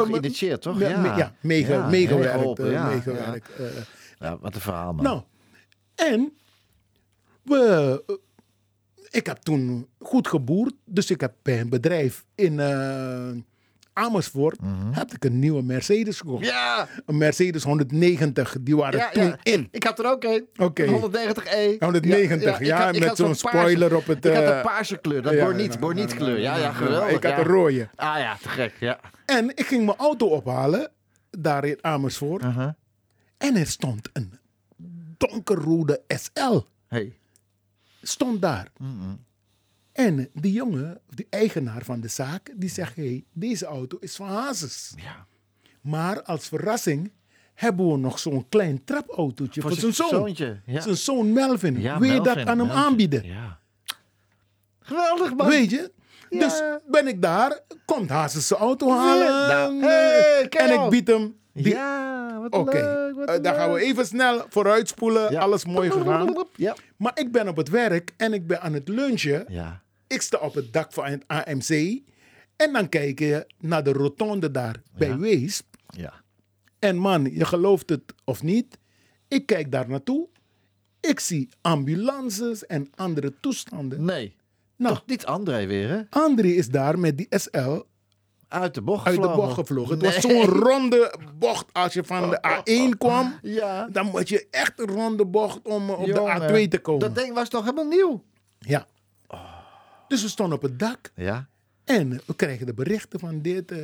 [0.60, 0.78] toch?
[0.78, 1.90] Me- me- ja, meege- Ja, meegewerkt.
[1.90, 3.64] meegeholpen, eh, ja, meegewerkt, eh.
[4.18, 5.04] Ja, wat een verhaal, man.
[5.04, 5.22] Nou,
[5.94, 6.32] en
[7.48, 8.14] we, eh,
[9.10, 10.74] ik heb toen goed geboerd.
[10.84, 13.28] Dus ik heb bij een bedrijf in eh,
[13.92, 14.58] Amersfoort
[14.90, 16.40] heb ik een nieuwe Mercedes gekocht.
[16.40, 16.50] Mhm.
[16.50, 18.56] Ja, Een Mercedes 190.
[18.60, 19.38] Die waren ja, toen ja.
[19.42, 19.68] in.
[19.70, 20.46] Ik had er ook een.
[20.56, 20.82] Oké.
[20.82, 21.76] Een 190e.
[21.78, 25.22] 190, ik ja, had- met zo'n spoiler op het, Ik had eh, een paarse kleur,
[25.22, 26.38] dat borniet, borniet ja, kleur.
[26.38, 27.10] Ja, ja, geweldig.
[27.10, 27.88] Ik had een rode.
[27.94, 29.00] Ah ja, te gek, ja.
[29.26, 30.90] En ik ging mijn auto ophalen,
[31.30, 32.42] daar in Amersfoort.
[32.42, 32.68] Uh-huh.
[33.38, 34.32] En er stond een
[35.16, 36.60] donkerrode SL.
[36.88, 37.16] Hey.
[38.08, 38.68] Stond daar.
[39.92, 44.28] En die jongen, die eigenaar van de zaak, die zegt: hey, deze auto is van
[44.28, 44.92] Hazes.
[44.96, 45.26] Ja.
[45.80, 47.12] Maar als verrassing
[47.54, 50.08] hebben we nog zo'n klein trapautootje voor, zijn zoon.
[50.08, 50.60] zoontje.
[50.66, 50.80] Ja.
[50.80, 51.80] Zijn zoon Melvin.
[51.80, 52.76] Ja, Wil je dat aan hem Melvin.
[52.76, 53.26] aanbieden?
[53.26, 53.60] Ja.
[54.80, 55.48] Geweldig, man.
[55.48, 55.92] Weet je?
[56.30, 59.26] Dus ben ik daar, komt Hazes zijn auto halen.
[59.26, 61.36] Nou, en, hey, ken en ik bied hem.
[61.62, 63.14] Die, Ja, wat Oké, leuk.
[63.14, 65.32] wat eh, dan gaan we even snel vooruitspoelen.
[65.32, 65.40] Ja.
[65.40, 66.44] Alles mooi gegaan.
[66.56, 66.76] Ja.
[66.96, 69.44] Maar ik ben op het werk en ik ben aan het lunchen.
[69.48, 69.82] Ja.
[70.06, 72.00] Ik sta op het dak van het AMC.
[72.56, 75.66] En dan kijk je naar de rotonde daar bij Weesp.
[75.86, 76.12] Ja.
[76.78, 78.78] En man, je gelooft het of niet.
[79.28, 80.28] Ik kijk daar naartoe.
[81.00, 84.04] Ik zie ambulances en andere toestanden.
[84.04, 84.34] Nee.
[84.76, 86.00] Nou, Toch niet André weer, hè?
[86.10, 87.82] André is daar met die SL
[88.48, 89.44] Uit de bocht uit de gevlogen.
[89.44, 89.90] bocht gevlogen.
[89.98, 91.66] Het was zo'n ronde bocht.
[91.72, 93.88] Als je van de A1 kwam, Ja.
[93.92, 97.00] dan moet je echt een ronde bocht om op Jongen, de A2 te komen.
[97.00, 98.22] Dat ding was toch helemaal nieuw?
[98.58, 98.86] Ja.
[100.08, 101.10] Dus we stonden op het dak.
[101.14, 101.48] Ja.
[101.84, 103.70] En we krijgen de berichten van dit.
[103.70, 103.78] eh,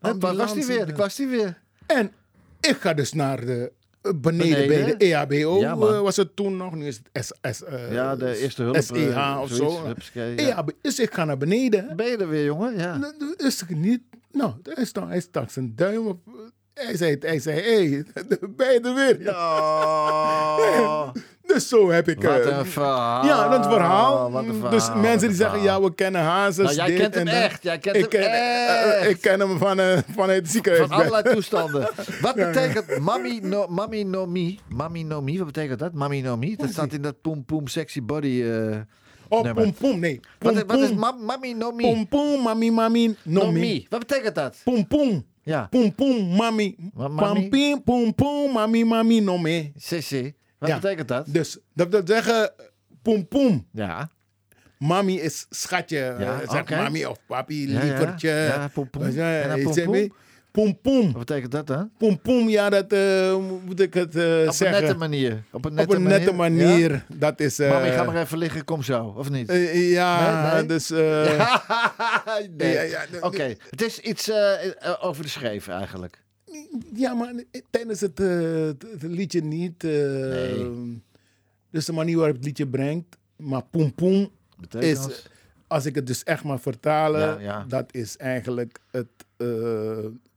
[0.00, 0.88] En was die weer?
[0.88, 1.60] Ik was die weer.
[1.86, 2.12] En
[2.60, 4.68] ik ga dus naar de beneden, Beneden?
[4.68, 5.58] bij de E EHBO.
[5.60, 6.74] Ja, eh, was het toen nog.
[6.74, 8.76] Nu is het S, S, eh, Ja, de eerste hulp.
[8.76, 10.10] SEH eh, of zoiets.
[10.12, 10.20] zo.
[10.20, 10.34] Ja.
[10.36, 10.70] EHB.
[10.80, 11.96] Dus ik ga naar beneden.
[11.96, 12.76] Ben je er weer, jongen?
[12.78, 13.12] Ja.
[13.36, 14.02] Dus ik niet.
[14.32, 16.18] Nou, hij stak, hij stak zijn duim op.
[16.86, 18.04] Hij zei, hij zei, hé, hey,
[18.56, 19.34] ben je er weer?
[19.34, 21.08] Oh,
[21.54, 22.22] Dus zo heb ik...
[22.22, 23.24] wat eh, een verhaal.
[23.24, 24.30] Ja, dat verhaal.
[24.30, 24.70] Wat een verhaal.
[24.70, 26.76] Dus mensen die zeggen, ja, we kennen Hazes.
[26.76, 27.62] Nou, jij kent hem echt.
[27.62, 29.08] Jij kent ik hem ken, echt.
[29.10, 30.86] ik ken hem van, eh, vanuit het ziekenhuis.
[30.88, 31.88] Van allerlei toestanden.
[32.20, 34.54] Wat betekent mami no, mami no me?
[34.68, 35.92] Mami no me, wat betekent dat?
[35.92, 36.56] Mami no me?
[36.56, 38.42] Dat staat in dat poem poem sexy body.
[38.42, 38.76] eh
[39.32, 39.62] Oh, nummer.
[39.62, 40.20] pom pom, nee.
[40.38, 41.82] Wat, is- wat is pom, ma- mami no me?
[41.82, 43.58] pom pom, mami mami, no no me.
[43.60, 43.86] me.
[43.88, 44.56] Wat betekent dat?
[44.64, 45.66] Pom pom, Ja.
[45.70, 46.76] pom pom, mami.
[46.94, 47.40] Wat, mami?
[47.40, 49.72] Pam pim, pom pom, mami mami, no me.
[49.76, 50.32] Sissy.
[50.58, 50.78] Wat Ja.
[50.78, 51.24] betekent dat?
[51.28, 52.52] Dus dat wil zeggen,
[53.02, 53.66] poem poem.
[53.72, 54.10] Ja.
[54.78, 55.96] Mami is schatje.
[56.18, 57.80] Ja, eh, zeg mami of papi, ja.
[57.82, 58.28] lievertje.
[58.30, 60.12] Ja, En dan
[60.50, 61.12] poem.
[61.12, 61.90] Wat betekent dat dan?
[62.22, 64.82] Poem, ja, dat eh, moet ik het eh, Op een zeggen.
[64.82, 65.42] nette manier.
[65.52, 66.90] Op een nette Op een nette manier.
[66.92, 67.04] Ja?
[67.16, 67.58] Dat is.
[67.58, 69.14] eh, Mami, ga maar even liggen, kom zo.
[69.16, 69.48] Of niet?
[69.48, 70.66] eh, ja, Nee, nee?
[70.66, 70.90] dus.
[70.90, 70.98] eh,
[72.56, 72.72] nee.
[72.72, 76.22] ja, ja, Oké, het is iets eh, eh, over de schreef eigenlijk.
[76.94, 77.32] Ja, maar
[77.70, 78.28] tijdens het, eh,
[78.66, 79.84] het, liedje niet.
[79.84, 81.02] eh, Nee.
[81.70, 83.16] Dus de manier waarop het liedje brengt.
[83.36, 84.98] Maar Betekent is,
[85.66, 87.64] als- ik het dus echt maar vertalen, Ja, ja.
[87.68, 89.46] dat is eigenlijk het, eh,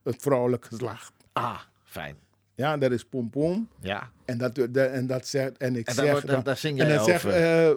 [0.04, 1.12] het vrouwelijk geslacht.
[1.32, 2.16] Ah, fijn.
[2.54, 3.68] Ja, dat is poem.
[3.80, 4.10] Ja.
[4.24, 7.04] En dat, de- en dat zegt, en ik En zeg, wordt- dan- zing en dan
[7.04, 7.70] zeg, eh,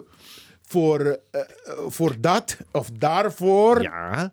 [0.62, 1.46] voor, eh, eh,
[1.86, 4.32] voor dat of daarvoor Ja,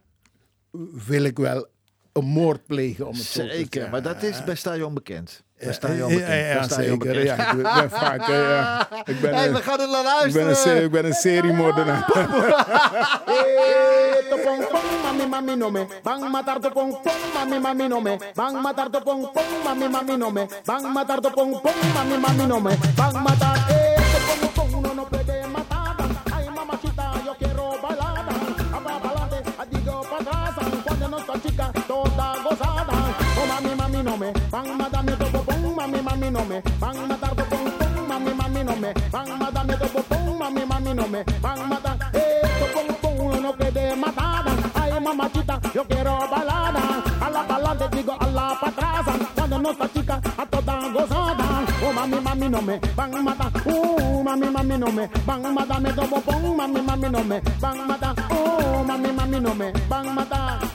[1.08, 1.68] wil ik wel
[2.14, 3.08] een moord plegen.
[3.08, 3.90] Om het zo te zeker.
[3.90, 5.44] Maar dat is bij Stadion bekend.
[5.58, 7.16] Bij Ja, Stadion ja, zeker.
[7.58, 8.28] ik ben vaak.
[8.28, 8.88] ja.
[9.06, 10.84] Ik ben, Hey, een- we gaan er naar ik ben een, luisteren.
[10.84, 12.06] ik ben een seriemoordenaar.
[15.04, 15.88] Mami mami no me.
[16.04, 18.18] Bang matar pong pong, mami mami no me.
[18.36, 20.46] Bang matar pong pong, mami mami no me.
[20.66, 22.78] Bang matar pong pong, mami mami no me.
[22.96, 23.96] Bang matar, eh,
[24.28, 25.96] pong pong, no no puede matar.
[26.36, 27.72] Ay mamacita, yo quiero
[30.20, 30.56] atrás.
[30.86, 32.98] Cuando no está chica, toda gozada.
[33.40, 34.32] Oh mami mami no me.
[34.52, 35.04] Bang matar
[35.86, 36.62] mami mami no me.
[36.80, 38.94] Bang matar to pong pong, mami mami no me.
[39.12, 41.24] Bang matar me to pong, mami mami no me.
[41.42, 44.46] Bang matar, eh, to pong pong, no puede matar.
[44.74, 47.04] Ay mamacita, yo quiero balada.
[47.22, 49.14] A la balada digo a la patrasa.
[49.36, 51.46] Cuando no está chica, a toda gozada.
[51.84, 53.52] Oh mami, mami no me van a matar.
[53.66, 55.82] Uh, mami, mami no me van a matar.
[55.82, 58.16] Me tomo pon, mami, mami no me van a matar.
[58.32, 60.75] Oh, mami, mami no me van a matar.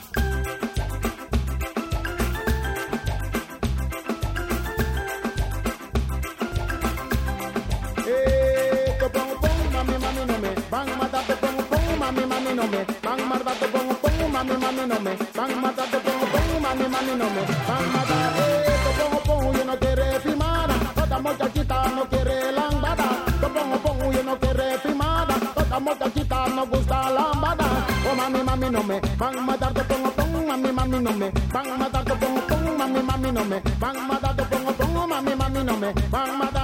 [14.43, 15.87] Mami, mami no me van a matar.
[15.91, 18.33] To pong pong, mami, mami no me van a matar.
[18.41, 20.75] Eh, to pong pong, yo no quiere firmada.
[20.95, 23.07] Toda muchachita no quiere lambada.
[23.41, 25.35] To pong pong, yo no quiere firmada.
[25.55, 27.67] Toda muchachita no gusta lambada.
[28.07, 29.73] Oh mami, mami no me van a matar.
[29.73, 32.03] To pong pong, mami, mami no me van a matar.
[32.05, 34.35] To pong pong, mami, mami no me van a matar.
[34.37, 36.60] To pong pong, mami, mami no me van a matar.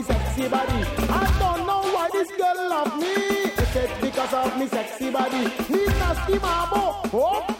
[0.00, 0.84] Me sexy body?
[1.10, 3.12] I don't know why this girl love me.
[3.62, 5.44] Is it because of me sexy body?
[5.68, 7.54] Niet nasty mabo, hoppie.
[7.54, 7.59] Oh.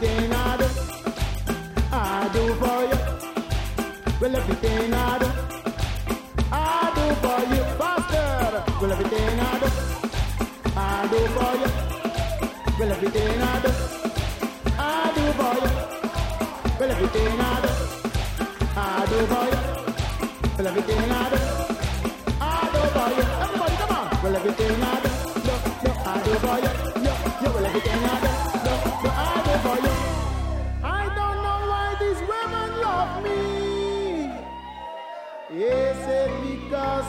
[0.00, 0.64] Everything I do,
[1.92, 2.98] I do for you.
[4.20, 5.26] Well, everything I do,
[6.52, 7.62] I do for you.
[7.78, 8.64] Faster.
[8.80, 9.68] Well, everything I do,
[10.76, 11.70] I do for you.
[12.78, 13.87] Well, everything I do,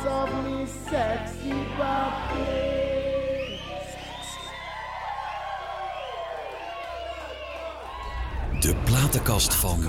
[0.02, 2.70] because of me sexy body?
[8.60, 9.84] De platenkast van.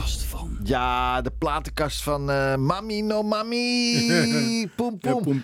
[0.65, 4.69] Ja, de platenkast van eh Mami No Mami.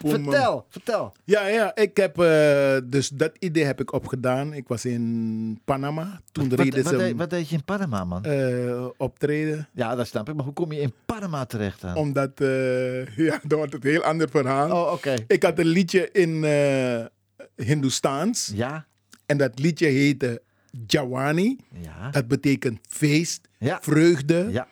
[0.05, 1.13] Vertel, vertel.
[1.25, 4.53] Ja, ja, ik heb, eh, dus dat idee heb ik opgedaan.
[4.53, 6.21] Ik was in Panama.
[6.33, 8.25] Toen Wat, reden wat, ze deed, wat deed je in Panama, man?
[8.25, 9.69] eh, optreden.
[9.73, 10.35] ja, dat snap ik.
[10.35, 11.95] Maar hoe kom je in Panama terecht dan?
[11.97, 14.71] Omdat, eh, ja, dat wordt het een heel ander verhaal.
[14.87, 15.15] Oh, oké.
[15.27, 16.45] Ik had een liedje in
[17.57, 18.53] Hindoestaans.
[18.55, 18.87] Ja,
[19.27, 20.43] En dat liedje heette
[20.87, 21.57] Jawani.
[21.83, 23.79] ja, Dat betekent feest, Ja.
[23.83, 24.47] vreugde.
[24.51, 24.69] ja.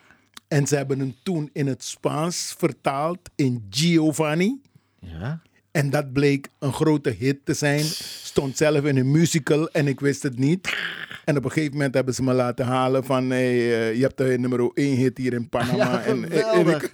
[0.49, 4.61] En ze hebben hem toen in het Spaans vertaald in Giovanni.
[5.05, 5.41] Ja.
[5.71, 7.85] En dat bleek een grote hit te zijn.
[8.23, 10.77] Stond zelf in een musical en ik wist het niet.
[11.25, 13.31] En op een gegeven moment hebben ze me laten halen van...
[13.31, 15.75] Hey, eh, je hebt de nummer 1 hit hier in Panama.
[15.95, 16.91] Ja, en, ik,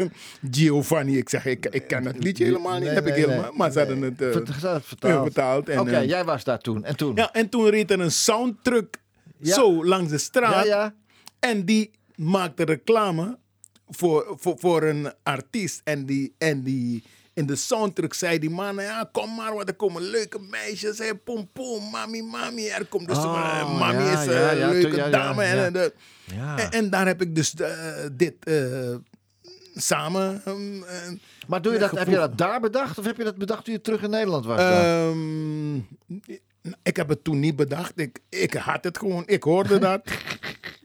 [0.50, 2.82] Giovanni, ik zeg, ik, ik ken het liedje helemaal niet.
[2.82, 3.56] Nee, heb ik helemaal, nee.
[3.56, 5.22] maar ze hadden het eh, ze hadden het vertaald.
[5.22, 5.68] vertaald.
[5.68, 6.84] En, Oké, eh, jij was daar toen.
[6.84, 7.16] En toen?
[7.16, 8.96] ja, en toen reed er een soundtruck
[9.38, 9.54] Ja.
[9.54, 10.66] zo langs de straat.
[10.66, 10.94] ja.
[11.38, 13.38] En die maakte reclame
[13.88, 15.80] voor, voor, voor een artiest.
[15.84, 17.02] En, die, en die,
[17.40, 20.98] in de soundtrack zei die man, ja, kom maar, want er komen leuke meisjes.
[20.98, 22.66] Hey, pom, pom, mami, mami.
[22.68, 23.24] Er komt dus, Oh,
[23.60, 25.42] eh, mami ja, is een ja, ja, leuke dame.
[25.42, 25.64] En, ja.
[25.64, 25.92] en, de-
[26.34, 26.58] Ja.
[26.58, 27.70] en, en daar heb ik dus eh,
[28.12, 28.94] dit eh,
[29.74, 30.42] samen...
[30.44, 30.96] ehm, eh,
[31.46, 32.98] Maar doe je dat, heb je dat daar bedacht?
[32.98, 34.58] Of heb je dat bedacht toen je terug in Nederland was?
[34.60, 35.76] Ehm,
[36.82, 37.92] ik heb het toen niet bedacht.
[37.94, 39.22] Ik, ik had het gewoon.
[39.26, 40.00] Ik hoorde dat.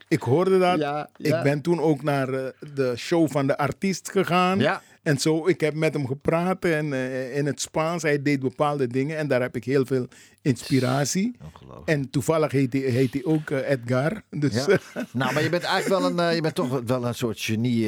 [0.08, 0.78] ik hoorde dat.
[0.78, 1.36] Ja, ja.
[1.36, 4.58] Ik ben toen ook naar eh, de show van de artiest gegaan.
[4.58, 4.82] Ja.
[5.06, 8.02] En zo, ik heb met hem gepraat en, eh, in het Spaans.
[8.02, 10.06] Hij deed bepaalde dingen en daar heb ik heel veel
[10.42, 11.36] inspiratie.
[11.84, 14.22] En toevallig heet hij, heet hij ook eh, Edgar.
[14.30, 14.66] Dus Ja.
[14.66, 17.84] eh, nou, maar je bent eigenlijk wel een, je bent toch wel een soort genie,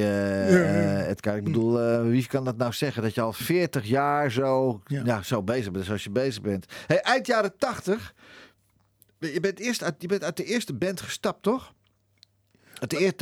[1.06, 1.36] Edgar.
[1.36, 3.02] Ik bedoel, wie kan dat nou zeggen?
[3.02, 5.02] Dat je al 40 jaar zo, ja.
[5.04, 5.22] Ja.
[5.22, 6.66] zo bezig bent zoals je bezig bent.
[6.86, 8.14] Hey, eind jaren 80,
[9.18, 11.72] je bent, eerst uit, je bent uit de eerste band gestapt, toch?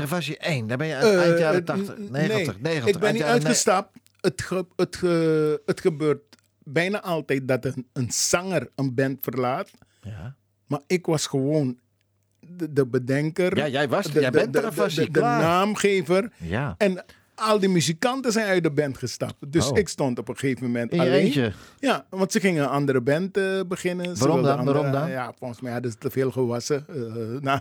[0.08, 0.66] Was je één.
[0.66, 2.94] Daar ben je uit eh, eind jaren eh, 80, n- 90, nee, 90.
[2.94, 3.98] Ik ben niet uitgestapt.
[4.20, 6.22] Het, ge- het, ge- het gebeurt
[6.64, 9.70] bijna altijd dat een, een zanger een band verlaat.
[10.02, 10.34] Ja.
[10.66, 11.78] Maar ik was gewoon
[12.40, 13.56] de, de bedenker.
[13.56, 14.72] Ja, jij was- de, jij de- bent de, er
[15.20, 16.32] naamgever.
[16.36, 16.74] Ja.
[16.78, 17.04] En
[17.36, 19.34] al die muzikanten zijn uit de band gestapt.
[19.48, 19.78] Dus Oh.
[19.78, 21.12] ik stond op een gegeven moment In alleen.
[21.12, 21.52] eentje?
[21.78, 24.18] Ja, want ze gingen een andere band eh, beginnen.
[24.18, 24.64] Waarom dan?
[24.64, 25.10] Waarom dan?
[25.10, 26.84] Ja, volgens mij hadden ze te veel gewassen.
[26.88, 26.96] Eh,
[27.40, 27.60] nou,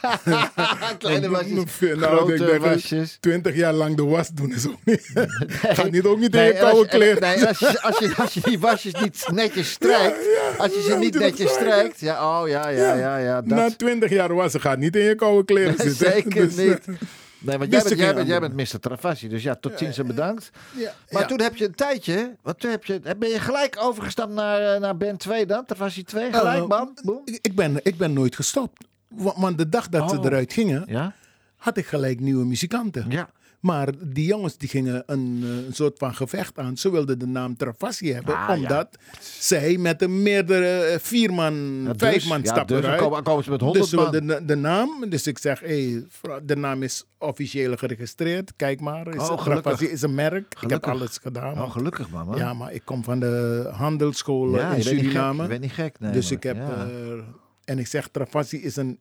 [0.98, 3.16] Kleine wasjes, nou, grote ik denk, wasjes.
[3.20, 5.10] Twintig jaar lang de was doen is ook niet.
[5.76, 7.20] Gaat niet ook niet in je koude kleren.
[7.20, 10.16] Nee, als je, als, je, als je die wasjes niet netjes strijkt,
[10.58, 14.34] als je ze niet netjes strijkt, ja, oh ja, ja, ja, ja, Na twintig jaar
[14.34, 16.12] wassen gaat niet in je koude kleren Nee, zitten.
[16.12, 16.98] zeker Dus, eh, niet.
[17.40, 18.80] Nee, want jij bent, jij, gingen bent, jij andere- bent Mr.
[18.80, 20.50] Travassi, dus ja, tot ziens en bedankt.
[20.76, 21.28] ja, Maar ja.
[21.28, 24.96] toen heb je een tijdje, toen heb je, ben je gelijk overgestapt naar, eh, naar
[24.96, 25.64] band 2 dan?
[25.64, 27.20] Travassi 2, gelijk, Eh, bam, boem.
[27.24, 28.84] Ik, ben, ik ben nooit gestopt.
[29.08, 30.24] Wa- Want de dag dat ze Oh.
[30.24, 31.14] eruit gingen, Ja?
[31.56, 33.06] had ik gelijk nieuwe muzikanten.
[33.08, 33.28] Ja.
[33.60, 36.76] Maar die jongens die gingen een, eh, een soort van gevecht aan.
[36.76, 38.54] Ze wilden de naam Travassi hebben, Ah, ja.
[38.54, 38.88] omdat
[39.20, 42.94] zij met een meerdere eh, vier man, Ja, vijf dus, man ja, stappen dus dan
[42.94, 43.22] eruit.
[43.24, 44.10] komen, ze met dus 100 ze man.
[44.10, 45.04] wilden de, de naam.
[45.08, 46.04] Dus ik zeg, hey,
[46.44, 48.52] de naam is officieel geregistreerd.
[48.56, 49.42] Kijk maar, is, Oh.
[49.42, 50.54] Travassi is een merk.
[50.60, 51.62] Ik heb alles gedaan.
[51.62, 52.36] Oh, gelukkig man.
[52.36, 55.42] ja, maar ik kom van de handelsschool Ja, in Suriname.
[55.42, 56.86] je bent niet gek, nee, dus maar- ik heb, ja.
[56.86, 57.12] eh,
[57.64, 58.98] en ik zeg, Travassi is een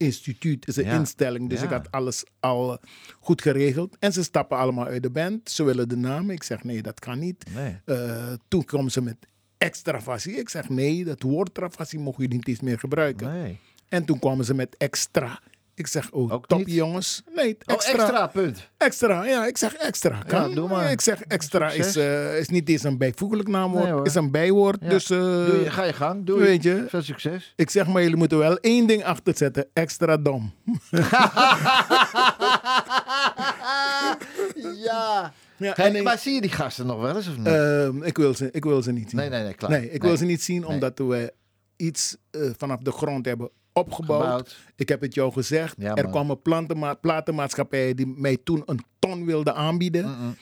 [0.00, 0.98] instituut, is een Ja.
[0.98, 1.48] instelling.
[1.48, 1.64] Dus Ja.
[1.64, 2.78] ik had alles al
[3.20, 3.96] goed geregeld.
[3.98, 5.50] En ze stappen allemaal uit de band.
[5.50, 6.30] Ze willen de naam.
[6.30, 7.44] Ik zeg, nee, dat kan niet.
[7.54, 7.76] Nee.
[7.84, 9.16] Eh, toen komen ze met
[9.58, 10.32] extravasie.
[10.36, 13.32] Ik zeg, nee, dat woord travasie mogen jullie niet eens meer gebruiken.
[13.32, 13.58] Nee.
[13.88, 15.40] En toen kwamen ze met extra.
[15.80, 16.72] Ik zeg, oh, Ook top niet?
[16.74, 17.22] jongens.
[17.34, 17.98] Nee, Oh, extra.
[18.02, 18.68] extra, punt.
[18.76, 20.18] Extra, ja, ik zeg extra.
[20.26, 20.54] Kan.
[20.54, 20.90] doe maar.
[20.90, 24.78] Ik zeg extra is, eh, is niet eens een bijvoeglijk naamwoord, Nee, is een bijwoord.
[24.80, 24.88] Ja.
[24.88, 26.84] Dus eh, Doe je, ga je gang, doe weet je.
[26.88, 27.52] Veel succes.
[27.56, 29.66] ik zeg maar, jullie moeten wel één ding achter zetten.
[29.72, 30.52] Extra dom.
[34.84, 35.32] ja.
[35.56, 37.46] Ja, en ik- maar zie je die gasten nog wel eens of niet?
[37.46, 39.20] Ehm, ik, wil ze, ik wil ze niet zien.
[39.20, 39.70] nee, nee, nee, klaar.
[39.70, 41.32] Nee, ik wil ze niet zien omdat we
[41.76, 44.22] iets eh, vanaf de grond hebben opgebouwd.
[44.22, 44.56] Gebouwd.
[44.76, 45.74] Ik heb het jou gezegd.
[45.78, 50.36] Ja, er kwamen plantenma- platenmaatschappijen die mij toen een ton wilden aanbieden.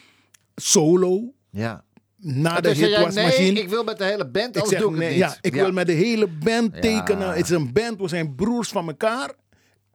[0.54, 1.32] Solo.
[1.50, 1.84] Ja.
[2.16, 3.60] Na de hit was nee, machine.
[3.60, 5.18] ik wil met de hele band, Ik zeg, doe ik het nee, niet.
[5.18, 7.28] ja, ik wil met de hele band tekenen.
[7.28, 9.32] Het is een band, we zijn broers van elkaar.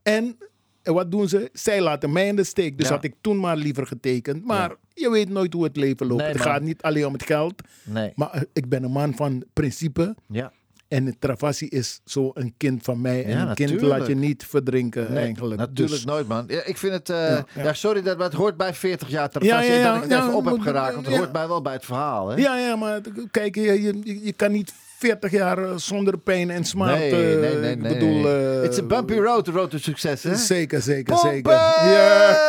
[0.02, 0.36] En
[0.82, 1.50] wat doen ze?
[1.52, 2.78] Zij laten mij in de steek.
[2.78, 4.44] Dus had ik toen maar liever getekend.
[4.44, 6.22] Maar je weet nooit hoe het leven loopt.
[6.22, 7.54] Nee, het gaat niet alleen om het geld.
[7.82, 8.12] Nee.
[8.14, 10.14] Maar eh, ik ben een man van principe.
[10.28, 10.52] Ja.
[10.94, 13.24] En Travassi is zo een kind van mij.
[13.24, 15.58] En een kind laat je niet verdrinken eigenlijk.
[15.58, 16.44] Dus- natuurlijk nooit, man.
[16.48, 17.10] Ja, ik vind het...
[17.10, 20.34] Eh, ja, sorry, dat, maar het hoort bij 40 jaar Travassi dat ik het even
[20.34, 20.94] op heb geraakt.
[20.94, 22.36] Want het hoort bij wel bij het verhaal, hè?
[22.36, 26.64] Ja, ja, maar kijk, je, je, je kan niet 40 jaar eh, zonder pijn en
[26.64, 26.98] smaak.
[26.98, 27.56] Nee, nee, nee.
[27.56, 28.62] nee ik bedoel...
[28.64, 30.36] It's a bumpy road, de road to success hè?
[30.36, 31.52] Zeker, zeker, zeker.
[31.52, 31.72] Ja.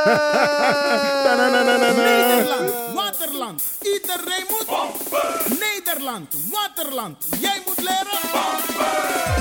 [1.95, 5.04] Nederland, Waterland, iedereen moet...
[5.95, 7.25] Waterland waterland.
[7.39, 8.19] Jij moet leren.
[8.31, 9.34] Pompen!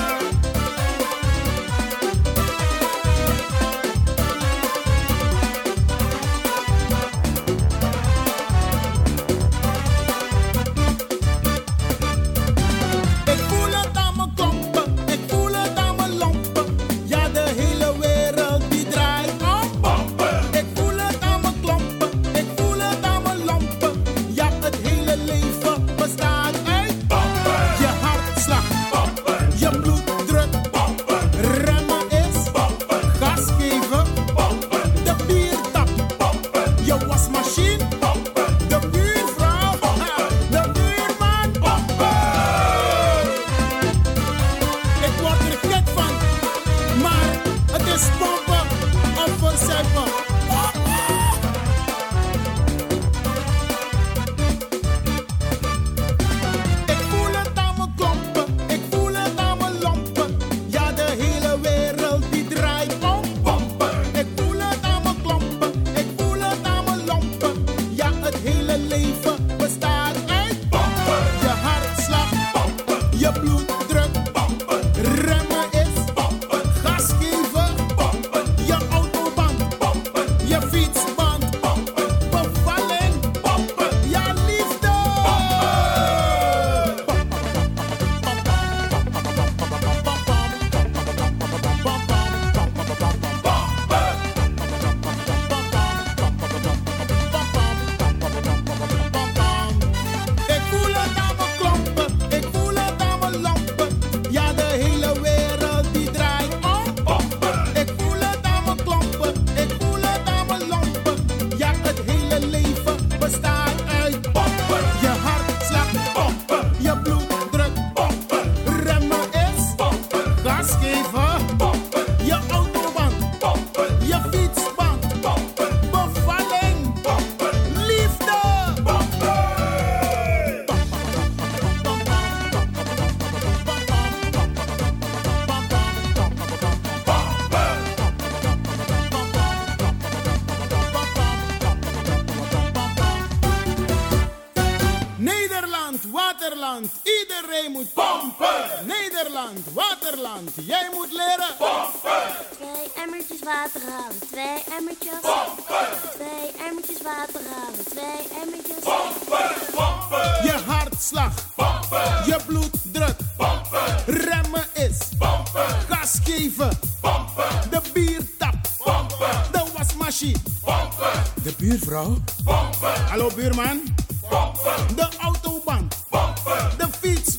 [170.65, 171.23] Pompen.
[171.43, 172.17] De buurvrouw.
[172.43, 173.05] Pompen.
[173.09, 173.81] Hallo buurman.
[174.29, 174.95] Pompen.
[174.95, 175.95] De autoband.
[176.09, 176.77] Pompen.
[176.77, 177.34] De fiets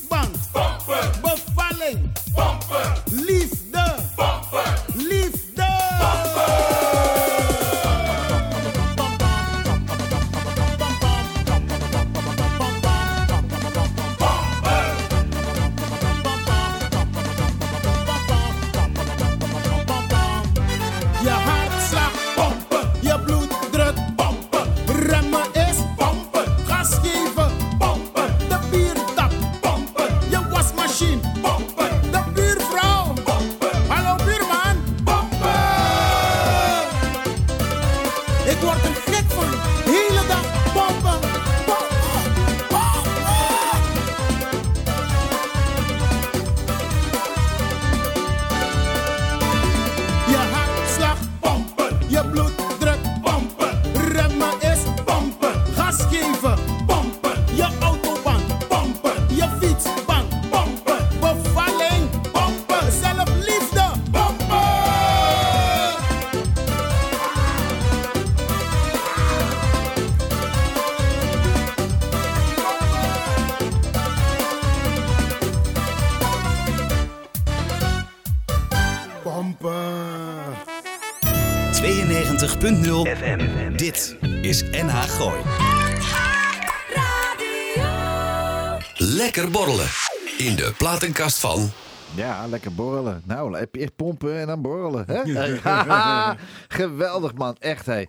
[90.98, 91.70] platenkast van.
[92.14, 93.22] Ja, lekker borrelen.
[93.24, 95.04] Nou, eerst pompen en dan borrelen.
[95.06, 96.36] Hè?
[96.68, 97.56] Geweldig, man.
[97.58, 97.92] Echt, hé.
[97.92, 98.08] Hey.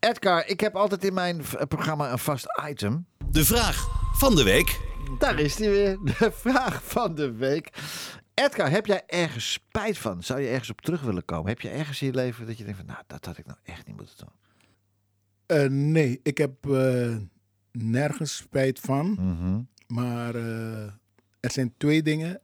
[0.00, 3.06] Edgar, ik heb altijd in mijn programma een vast item.
[3.30, 4.80] De vraag van de week.
[5.18, 5.98] Daar is die weer.
[6.18, 7.70] De vraag van de week.
[8.34, 10.22] Edgar, heb jij ergens spijt van?
[10.22, 11.48] Zou je ergens op terug willen komen?
[11.48, 13.58] Heb je ergens in je leven dat je denkt van, nou, dat had ik nou
[13.64, 14.32] echt niet moeten doen?
[15.46, 17.16] Eh, nee, ik heb eh,
[17.72, 19.10] nergens spijt van.
[19.10, 19.60] Mhm.
[19.86, 20.34] Maar...
[20.34, 20.92] Eh,
[21.46, 22.40] er zijn twee dingen.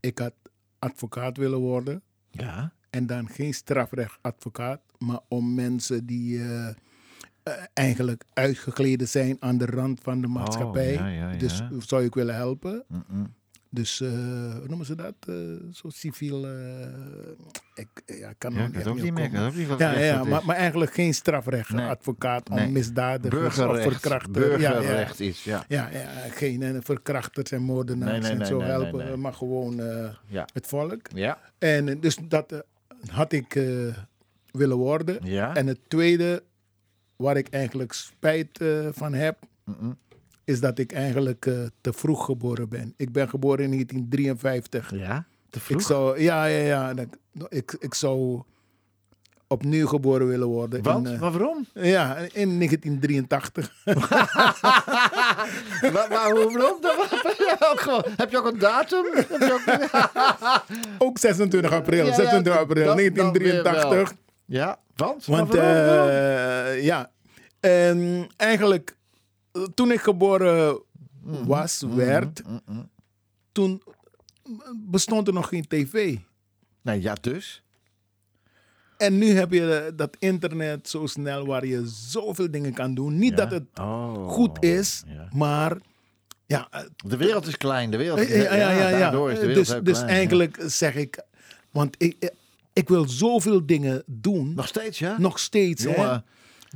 [0.00, 0.34] Ik had
[0.78, 2.02] advocaat willen worden.
[2.30, 2.72] Ja.
[2.90, 6.74] En dan geen strafrechtadvocaat, maar om mensen die eh, eh,
[7.74, 10.92] eigenlijk uitgegleden zijn aan de rand van de maatschappij.
[10.92, 11.38] ja, ja, ja.
[11.38, 12.84] Dus zou ik willen helpen.
[13.70, 14.08] Dus eh,
[14.54, 15.14] hoe noemen ze dat?
[15.26, 15.34] Eh,
[15.72, 16.46] zo civiel.
[16.46, 16.52] eh,
[17.74, 19.46] ik ja, kan Ja, ook niet meer.
[19.46, 20.44] Ook niet Ja, maar, is.
[20.46, 22.66] maar eigenlijk geen strafrechtadvocaat Nee.
[22.66, 23.90] om misdadigers of Burgerrecht.
[24.00, 24.46] verkrachters.
[24.60, 25.64] Ja, ja, Burgerrecht iets, ja.
[25.68, 29.78] ja, ja, geen verkrachters en moordenaars Nee, nee, en nee, zo helpen, maar gewoon
[30.52, 31.00] het volk.
[31.14, 31.38] Ja.
[31.58, 32.64] En dus dat
[33.10, 33.52] had ik
[34.50, 35.18] willen worden.
[35.22, 35.54] Ja.
[35.54, 36.42] En het tweede,
[37.16, 39.38] waar ik eigenlijk spijt van heb.
[40.48, 42.94] Is dat ik eigenlijk eh, te vroeg geboren ben.
[42.96, 44.90] Ik ben geboren in 1953.
[44.94, 45.24] Ja.
[45.50, 45.80] Te vroeg.
[45.80, 46.94] Ik zou, ja, ja, ja.
[47.48, 48.42] Ik, ik zou
[49.46, 50.82] opnieuw geboren willen worden.
[50.82, 51.06] Want?
[51.08, 51.66] In, eh, maar waarom?
[51.74, 53.72] ja, in 1983.
[53.84, 53.96] maar,
[56.10, 56.80] maar hoe waarom?
[56.80, 56.96] dan?
[58.16, 59.04] Heb je ook een datum?
[59.14, 59.62] Heb je ook...
[61.08, 62.04] Ook 26 april.
[62.04, 64.12] Ja, ja, 26 april dat- dat weer 1983.
[64.44, 65.24] Ja, want?
[65.26, 65.86] Want Maar waarom?
[65.86, 66.08] Waarom?
[66.08, 67.10] eh, ja,
[67.60, 68.96] en eigenlijk eh,
[69.74, 70.80] toen ik geboren
[71.46, 72.88] was, werd, Mm-mm.
[73.52, 73.82] toen
[74.74, 76.16] bestond er nog geen tv.
[76.82, 77.62] Nee, ja, dus.
[78.96, 83.18] En nu heb je eh, dat internet zo snel waar je zoveel dingen kan doen.
[83.18, 83.36] Niet Ja.
[83.36, 85.28] dat het Oh, goed is, ja.
[85.32, 85.76] maar
[86.46, 87.90] ja, eh, De wereld is klein.
[87.90, 89.06] De wereld is, ja, ja, ja, ja.
[89.28, 90.06] is de wereld Dus, dus klein, ja.
[90.14, 91.22] eigenlijk zeg ik,
[91.70, 92.30] want ik,
[92.72, 95.18] ik- wil zoveel dingen doen, Nog steeds, ja?
[95.18, 95.82] nog steeds.
[95.82, 96.24] Jongen.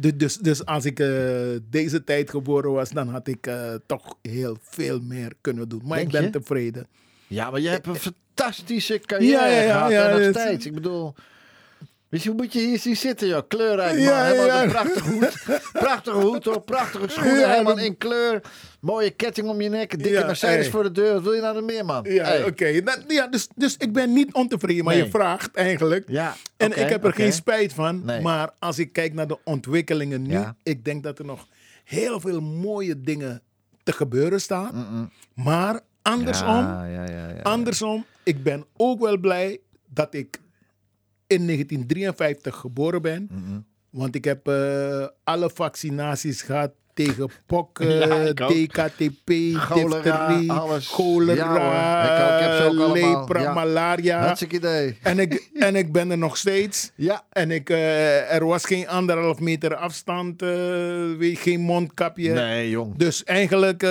[0.00, 1.08] Du- Dus, dus als ik eh,
[1.70, 5.80] deze tijd geboren was, dan had ik eh, toch heel veel meer kunnen doen.
[5.84, 6.30] Maar Denk ik ben je?
[6.30, 6.86] tevreden.
[7.26, 10.16] Ja, maar je hebt een fantastische carrière Ja, ja, ja, gehad.
[10.18, 10.66] en nog steeds.
[10.66, 11.14] Ik bedoel...
[12.12, 13.42] Weet je, hoe moet je hier zien zitten, joh?
[13.48, 14.02] Kleurrijk, man.
[14.02, 14.62] Ja, helemaal ja.
[14.62, 15.42] een prachtige hoed.
[15.72, 16.60] Prachtige hoed, hoor.
[16.60, 18.40] Prachtige schoenen, Ja, helemaal in kleur.
[18.80, 20.02] Mooie ketting om je nek.
[20.02, 20.70] Dikke Mercedes hey.
[20.70, 21.12] voor de deur.
[21.12, 22.04] Wat wil je nou nog meer, man?
[22.08, 22.44] Ja, Hey.
[22.44, 22.82] oké.
[22.82, 25.04] Dat- Ja, dus, dus ik ben niet ontevreden, maar Nee.
[25.04, 26.04] je vraagt eigenlijk.
[26.08, 28.04] Ja, En ik heb er geen spijt van.
[28.04, 28.20] Nee.
[28.20, 31.46] Maar als ik kijk naar de ontwikkelingen nu, ik denk dat er nog
[31.84, 33.42] heel veel mooie dingen
[33.82, 35.10] te gebeuren staan.
[35.34, 37.40] Maar andersom, Ja, ja, ja, ja.
[37.42, 39.58] andersom, ik ben ook wel blij
[39.88, 40.40] dat ik
[41.32, 43.28] in 1953 geboren ben.
[43.90, 48.32] Want ik heb eh, alle vaccinaties gehad tegen pokken, Ja.
[48.32, 53.52] DKTP, difterie, cholera, Ja, lepra, Ja.
[53.52, 54.20] malaria.
[54.20, 54.98] Hartstikke idee.
[55.02, 56.92] En ik, en ik ben er nog steeds.
[56.94, 57.24] Ja.
[57.30, 60.40] En ik, eh, er was geen anderhalf meter afstand,
[61.18, 62.32] weet, geen mondkapje.
[62.32, 62.96] Nee, jong.
[62.96, 63.86] Dus eigenlijk,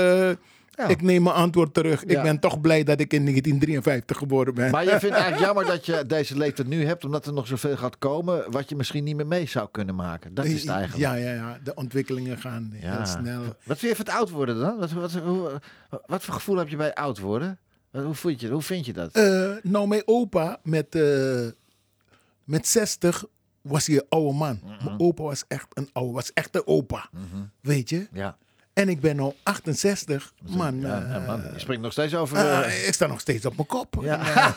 [0.71, 0.87] Ja.
[0.87, 2.03] ik neem mijn antwoord terug.
[2.07, 2.17] Ja.
[2.17, 4.71] Ik ben toch blij dat ik in 1953 geboren ben.
[4.71, 7.77] Maar je vindt eigenlijk jammer dat je deze leeftijd nu hebt, omdat er nog zoveel
[7.77, 10.33] gaat komen, wat je misschien niet meer mee zou kunnen maken.
[10.33, 11.01] Dat is het eigenlijk.
[11.01, 11.59] Ja, ja, ja.
[11.63, 13.41] De ontwikkelingen gaan heel snel.
[13.63, 14.77] Wat vind je van het oud worden dan?
[14.77, 15.61] Wat, wat, hoe-
[16.05, 17.59] wat voor gevoel heb je bij oud worden?
[17.91, 19.11] Hoe vind je, hoe vind je dat?
[19.15, 21.47] Eh, nou, mijn opa met, eh,
[22.43, 23.23] met 60
[23.61, 24.59] was hij een oude man.
[24.63, 24.85] Mhm.
[24.85, 27.09] Mijn opa was echt een oude, was echt een opa.
[27.61, 28.07] Weet je?
[28.11, 28.37] ja.
[28.73, 30.33] En ik ben nu 68.
[30.49, 32.37] Man, Ja, eh, ja, man, je springt nog steeds over.
[32.37, 33.95] eh, eh, ik sta nog steeds op mijn kop.
[34.01, 34.19] ja.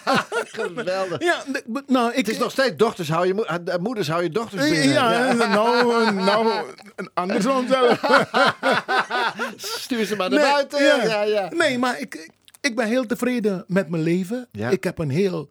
[0.53, 1.23] Geweldig.
[1.23, 1.45] Ja,
[1.87, 4.89] nou, ik, Het is nog steeds dochters hou je mo- moeders hou je dochters binnen.
[4.89, 6.65] Ja, nou, nou,
[7.15, 8.01] andersom zelf.
[9.57, 10.85] Stuur ze maar naar buiten.
[10.85, 11.49] Ja, ja.
[11.55, 14.49] Nee, maar ik, ik ben heel tevreden met mijn leven.
[14.53, 15.51] Ik heb een heel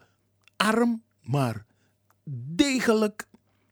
[0.58, 1.66] arm, maar
[2.56, 3.26] degelijk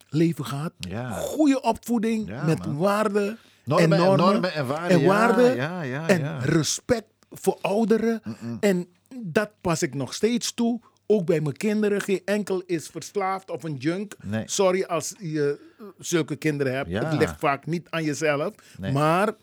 [0.09, 0.73] leven gehad.
[1.11, 2.75] Goede opvoeding met man.
[3.63, 4.25] Normen en en normen.
[4.25, 8.21] normen en waarden, ja, waarden ja, ja, en respect voor ouderen.
[8.59, 8.87] En
[9.23, 10.79] dat pas ik nog steeds toe.
[11.05, 12.01] Ook bij mijn kinderen.
[12.01, 14.15] Geen enkel is verslaafd of een junk.
[14.23, 14.43] Nee.
[14.45, 15.59] Sorry als je
[15.97, 16.91] zulke kinderen hebt.
[16.91, 18.53] Het ligt vaak niet aan jezelf.
[18.77, 18.91] Nee.
[18.91, 19.33] Maar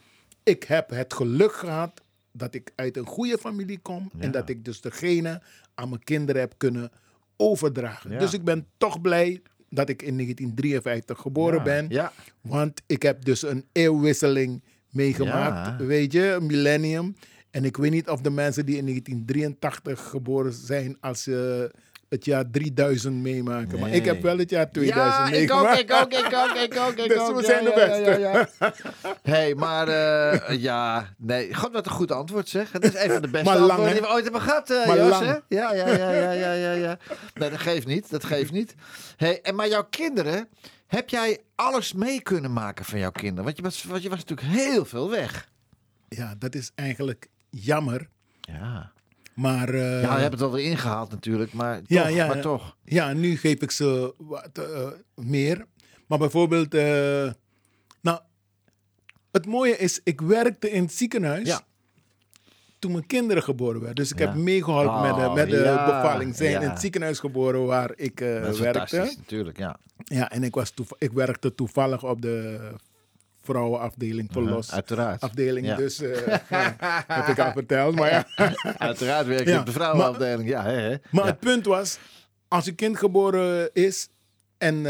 [0.43, 2.03] ik heb het geluk gehad
[2.33, 4.11] dat ik uit een goede familie kom.
[4.19, 5.43] En dat ik dus degene
[5.75, 6.91] aan mijn kinderen heb kunnen
[7.37, 8.19] overdragen.
[8.19, 11.87] Dus ik ben toch blij dat ik in 1953 geboren Ja, ben.
[11.89, 12.13] ja.
[12.41, 15.81] Want ik heb dus een eeuwwisseling meegemaakt.
[15.81, 15.87] Ja.
[15.87, 17.17] Weet je, een millennium.
[17.51, 21.71] En ik weet niet of de mensen die in 1983 geboren zijn, als ze
[22.09, 23.79] het jaar 3000 meemaken.
[23.79, 26.79] Maar ik heb wel het jaar 2000 Ja, ik ook, ik ook, ik ook, ik
[26.79, 27.35] ook, ik Dus ook.
[27.37, 28.21] we Ja, zijn de beste.
[28.21, 28.49] Ja,
[29.35, 31.55] hey, maar eh, ja, nee.
[31.55, 32.73] God, wat een goed antwoord zeg.
[32.73, 35.19] Het is een van de beste Maar antwoorden die we ooit hebben gehad, eh Jos,
[35.19, 35.27] hè?
[35.27, 36.99] Ja, ja, ja, ja, ja, ja, ja.
[37.35, 38.75] Nee, dat geeft niet, dat geeft niet.
[39.17, 40.49] Hey, en maar jouw kinderen,
[40.87, 43.45] heb jij alles mee kunnen maken van jouw kinderen?
[43.45, 45.49] Want je was, want je was natuurlijk heel veel weg.
[46.09, 48.09] Ja, dat is eigenlijk jammer.
[48.41, 48.93] Ja.
[49.39, 51.87] Maar, eh, Ja, je hebt het alweer ingehaald natuurlijk, maar toch.
[51.89, 52.77] Ja, ja, maar toch.
[52.85, 55.67] Ja, nu geef ik ze wat eh, meer.
[56.07, 57.31] Maar bijvoorbeeld, eh,
[58.01, 58.21] nou,
[59.33, 61.61] het mooie is, ik werkte in het ziekenhuis Ja.
[62.79, 63.95] toen mijn kinderen geboren werden.
[63.95, 64.27] Dus ik Ja.
[64.27, 66.37] heb meegeholpen met de, Oh, met de ja, bevalling.
[66.37, 69.15] Zijn in het ziekenhuis geboren waar ik werkte.
[69.19, 69.79] natuurlijk, ja.
[70.05, 72.59] Ja, en ik, was ik werkte toevallig op de
[73.53, 75.21] vrouwenafdeling, verlos Uiteraard.
[75.21, 75.67] afdeling.
[75.67, 75.77] Ja.
[75.77, 76.07] Dus ja,
[77.07, 77.95] heb ik al verteld.
[77.95, 78.27] Maar ja.
[78.79, 80.49] Uiteraard werk je op de vrouwenafdeling.
[80.49, 80.97] Ja, hè, hè?
[81.11, 81.99] Maar het punt was,
[82.49, 84.09] als een kind geboren is
[84.59, 84.83] en eh,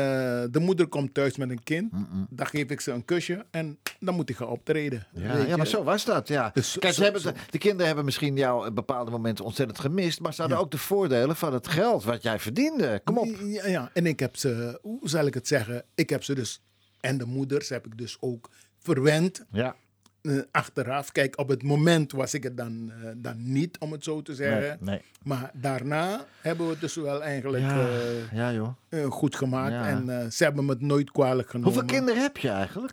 [0.51, 1.93] de moeder komt thuis met een kind,
[2.31, 5.07] dan geef ik ze een kusje en dan moet ik gaan optreden.
[5.13, 6.51] Ja, ja, maar zo was dat, ja.
[6.55, 10.21] Dus Kijk, ze zo- hebben, de kinderen hebben misschien jou op bepaalde momenten ontzettend gemist,
[10.21, 13.01] maar ze hadden ook de voordelen van het geld wat jij verdiende.
[13.05, 13.29] Kom op.
[13.45, 15.85] Ja, ja, en ik heb ze, hoe zal ik het zeggen?
[15.95, 16.63] Ik heb ze dus,
[17.01, 19.77] en de moeders heb ik dus ook verwend Ja,
[20.23, 21.13] eh, achteraf.
[21.13, 24.35] Kijk, op het moment was ik het dan, eh, dan niet, om het zo te
[24.35, 24.77] zeggen.
[24.81, 25.01] nee.
[25.23, 29.11] Maar daarna hebben we het dus wel eigenlijk Ja, eh, ja joh.
[29.11, 29.73] goed gemaakt.
[29.73, 29.89] Ja.
[29.89, 31.73] En ze hebben me het nooit kwalijk genomen.
[31.73, 32.93] Hoeveel kinderen heb je eigenlijk?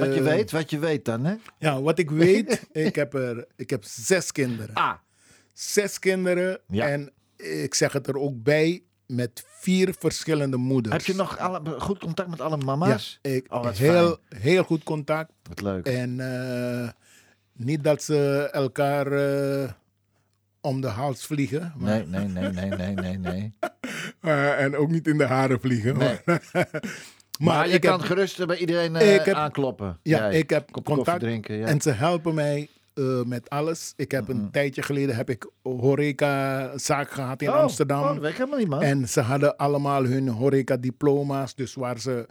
[0.00, 1.34] Wat je weet, wat je weet dan, hè?
[1.58, 4.74] Ja, wat ik weet, ik heb, er, ik heb zes kinderen.
[4.74, 4.94] Ah,
[5.52, 6.58] Zes kinderen.
[6.68, 6.88] Ja.
[6.88, 10.94] En ik zeg het er ook bij, met vier verschillende moeders.
[10.96, 13.18] heb je nog alle, goed contact met alle Ja, mama's?
[13.22, 15.32] ik, Oh, heel, heel goed contact.
[15.48, 15.86] Wat leuk.
[15.86, 16.88] En eh,
[17.52, 19.70] niet dat ze elkaar eh,
[20.60, 21.72] om de hals vliegen.
[21.76, 23.52] Maar, Nee, nee, nee, nee, nee, nee, nee.
[24.20, 25.98] eh, en ook niet in de haren vliegen.
[25.98, 26.18] Nee.
[27.38, 29.98] Maar, Maar, je ik kan heb, gerust bij iedereen eh, Ik heb- aankloppen.
[30.02, 30.38] ja, Jij.
[30.38, 31.20] ik heb contact.
[31.20, 31.66] drinken, ja.
[31.66, 33.92] En ze helpen mij eh, met alles.
[33.96, 38.00] Ik heb een tijdje geleden heb ik horeca-zaak gehad in Oh, Amsterdam.
[38.02, 38.82] Oh, dat weet ik helemaal niet, man.
[38.82, 41.54] En ze hadden allemaal hun horeca-diploma's.
[41.54, 42.26] Dus waar ze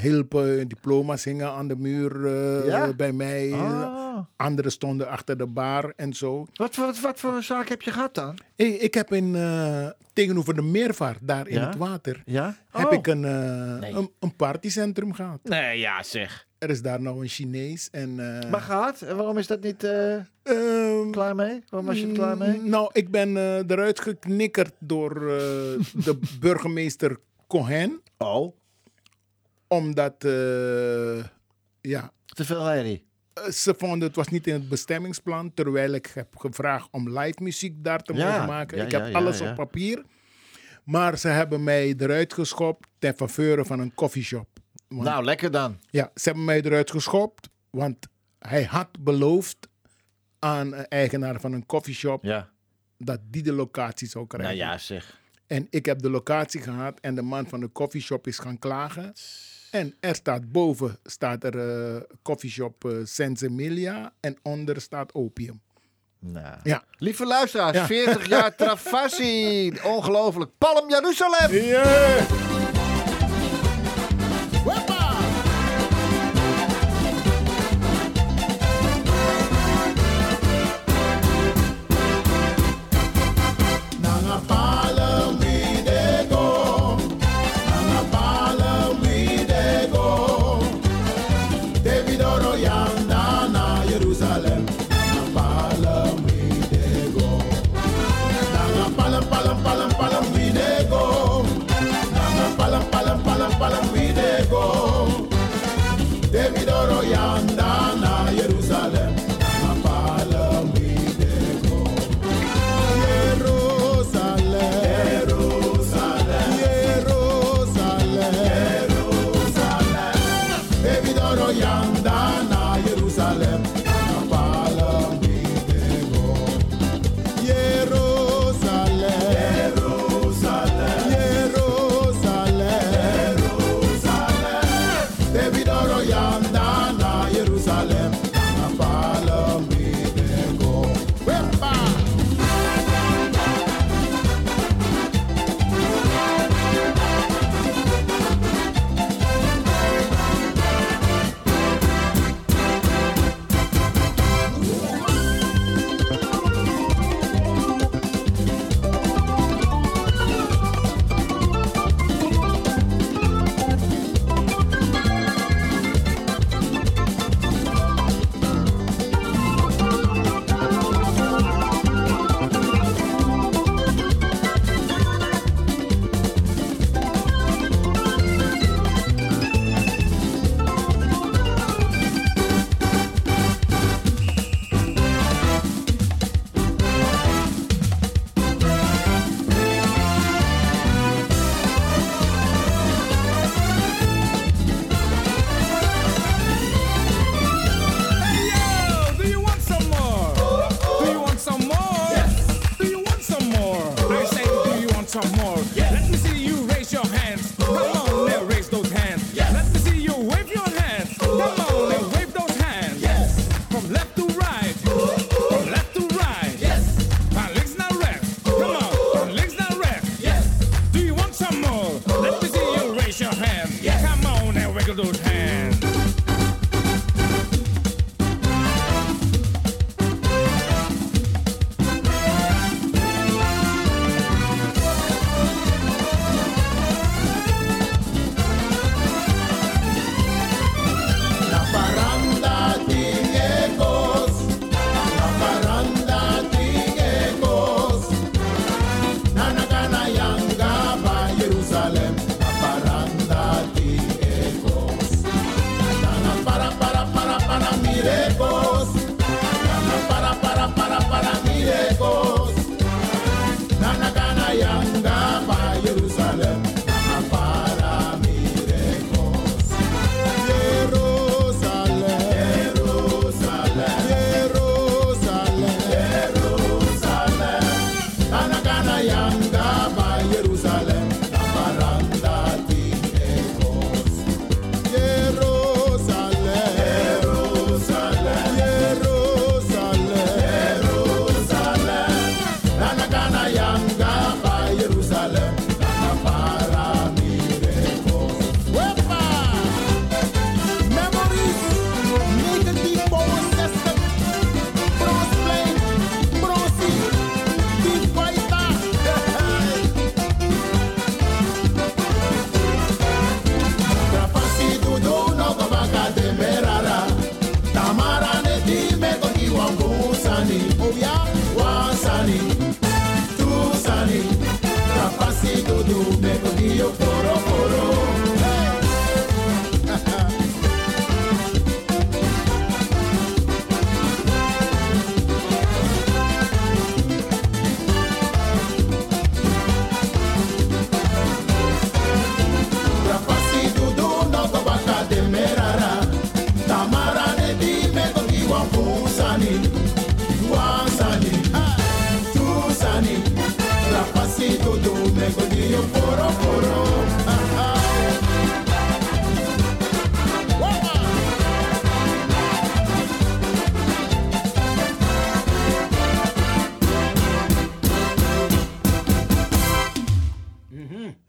[0.00, 2.92] hielpen, diploma's hingen aan de muur eh, Ja?
[2.92, 3.52] bij mij.
[3.52, 4.18] Ah.
[4.36, 6.46] Anderen stonden achter de bar en zo.
[6.54, 8.38] Wat, voor, wat, wat voor zaak heb je gehad dan?
[8.56, 12.56] Hey, ik heb in, eh, tegenover de meervaart, daar in het water, Ja?
[12.70, 12.92] heb Oh.
[12.92, 13.92] ik een, Nee.
[13.92, 15.38] een, een partycentrum gehad.
[15.42, 16.46] Nee, ja, zeg.
[16.58, 17.88] Er is daar nog een Chinees.
[17.90, 19.02] En, eh, Maar gehad?
[19.02, 21.62] En waarom is dat niet eh, ehm, klaar mee?
[21.68, 22.60] Waarom was je er klaar mee?
[22.62, 25.14] Nou, ik ben eh, eruit geknikkerd door
[26.04, 28.00] de burgemeester Cohen.
[28.18, 28.56] Oh.
[29.68, 30.14] Omdat,
[31.80, 33.04] ja, Te veel herrie.
[33.52, 35.54] ze vonden het was niet in het bestemmingsplan.
[35.54, 38.76] Terwijl ik heb gevraagd om live muziek daar te Ja, mogen maken.
[38.78, 40.02] ja, ik heb ja, alles op papier.
[40.84, 44.48] Maar ze hebben mij eruit geschopt ten faveur van een coffeeshop.
[44.88, 45.78] Want- Nou, lekker dan.
[45.90, 47.48] Ja, ze hebben mij eruit geschopt.
[47.70, 47.96] Want
[48.38, 49.68] hij had beloofd
[50.38, 52.48] aan een eigenaar van een coffeeshop Ja.
[52.98, 54.56] dat die de locatie zou krijgen.
[54.56, 55.20] Nou ja, zeg.
[55.46, 59.12] En ik heb de locatie gehad en de man van de coffeeshop is gaan klagen.
[59.70, 65.60] En er staat boven staat er eh coffeeshop eh Sensemilia en onder staat opium.
[66.20, 66.56] Nou.
[66.62, 66.84] Ja.
[66.96, 67.86] Lieve luisteraars, Ja.
[67.86, 69.72] 40 jaar Travassi.
[69.84, 70.50] Ongelooflijk.
[70.58, 71.50] Palm Jeruzalem.
[74.68, 75.07] Wepa!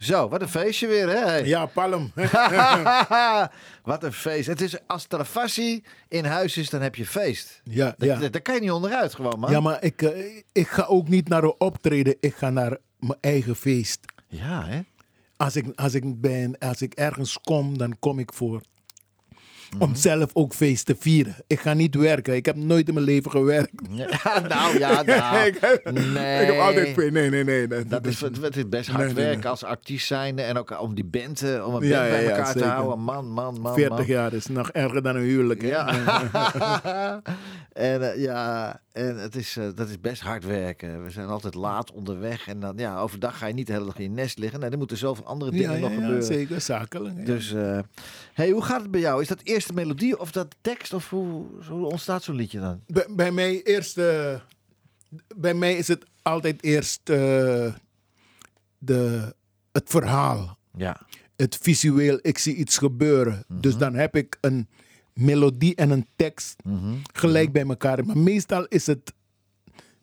[0.09, 1.25] Zo, wat een feestje weer, hè?
[1.25, 1.45] Hey.
[1.45, 2.11] Ja, palm.
[3.91, 4.47] wat een feest.
[4.47, 7.61] Het is, als Travassi in huis is, dan heb je feest.
[7.63, 8.17] ja, ja.
[8.19, 9.51] daar- daar kan je niet onderuit gewoon, man.
[9.51, 12.15] ja, maar ik, eh, ik ga ook niet naar een optreden.
[12.19, 13.99] Ik ga naar mijn eigen feest.
[14.27, 14.79] Ja, hè?
[15.37, 18.61] Als ik, als ik, ben, als ik ergens kom, dan kom ik voor.
[19.77, 21.35] Om zelf ook feest te vieren.
[21.47, 22.35] Ik ga niet werken.
[22.35, 23.71] Ik heb nooit in mijn leven gewerkt.
[23.89, 24.07] Ja,
[24.49, 25.45] nou, ja, nou.
[25.45, 26.41] ik, heb, nee.
[26.41, 27.11] ik heb altijd...
[27.11, 27.67] Nee, nee, nee.
[27.67, 29.47] Dat, Dat is, het is best hard Nee, nee, werk nee.
[29.47, 30.41] als artiest zijnde.
[30.41, 32.99] En ook om die band, eh, om een Ja, bij ja, elkaar te houden.
[32.99, 34.05] Man, man, man, 40 man.
[34.05, 35.61] jaar is nog erger dan een huwelijk.
[35.61, 35.67] hè?
[35.67, 35.87] Ja.
[37.73, 41.03] en eh, ja, en het is, eh, dat is best hard werken.
[41.03, 42.47] We zijn altijd laat onderweg.
[42.47, 44.59] En dan, ja, overdag ga je niet de hele dag in je nest liggen.
[44.59, 46.23] Nee, er moeten zoveel andere dingen Ja, nog ja, gebeuren.
[46.23, 46.61] zeker.
[46.61, 47.25] Zakelijk.
[47.25, 47.79] Dus, eh,
[48.33, 49.21] hey, hoe gaat het bij jou?
[49.21, 50.93] Is dat eerst de melodie of dat tekst?
[50.93, 52.81] Of hoe, hoe ontstaat zo'n liedje dan?
[52.87, 53.97] Bij, bij mij eerst...
[53.97, 54.35] eh,
[55.35, 57.01] bij mij is het altijd eerst
[58.77, 59.33] de,
[59.71, 60.57] het verhaal.
[60.77, 61.01] Ja.
[61.35, 62.19] Het visueel.
[62.21, 63.43] Ik zie iets gebeuren.
[63.47, 64.67] Dus dan heb ik een
[65.19, 66.55] melodie en een tekst
[67.13, 68.05] gelijk bij elkaar.
[68.05, 69.13] Maar meestal is het,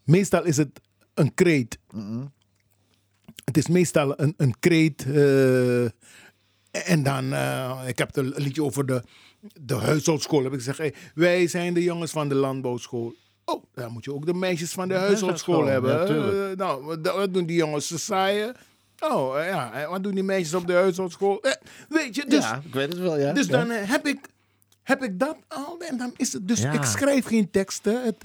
[0.04, 0.80] meestal is het
[1.14, 1.78] een kreet.
[3.44, 5.06] Het is meestal een, een kreet.
[5.12, 5.84] eh,
[6.90, 9.02] en dan, eh, ik heb het een liedje over de,
[9.60, 10.42] de huishoudschool.
[10.42, 13.14] Heb ik gezegd, hey, wij zijn de jongens van de landbouwschool.
[13.44, 16.40] Oh, dan moet je ook de meisjes van de huishoudschool huishoudschool, hebben.
[16.44, 16.50] ja.
[16.50, 17.86] Eh, nou, wat, doen die jongens?
[17.86, 18.54] Ze zaaien.
[19.00, 19.88] Oh, ja.
[19.90, 21.40] Wat doen die meisjes op de huishoudschool?
[21.42, 21.52] Eh,
[21.88, 23.32] weet je, dus, ja, ik weet het wel, ja.
[23.32, 23.52] dus Ja.
[23.52, 24.18] dan heb, ik,
[24.86, 25.76] heb ik dat al.
[25.78, 26.72] En dan is het dus, Ja.
[26.72, 28.04] ik schrijf geen teksten.
[28.04, 28.24] Het,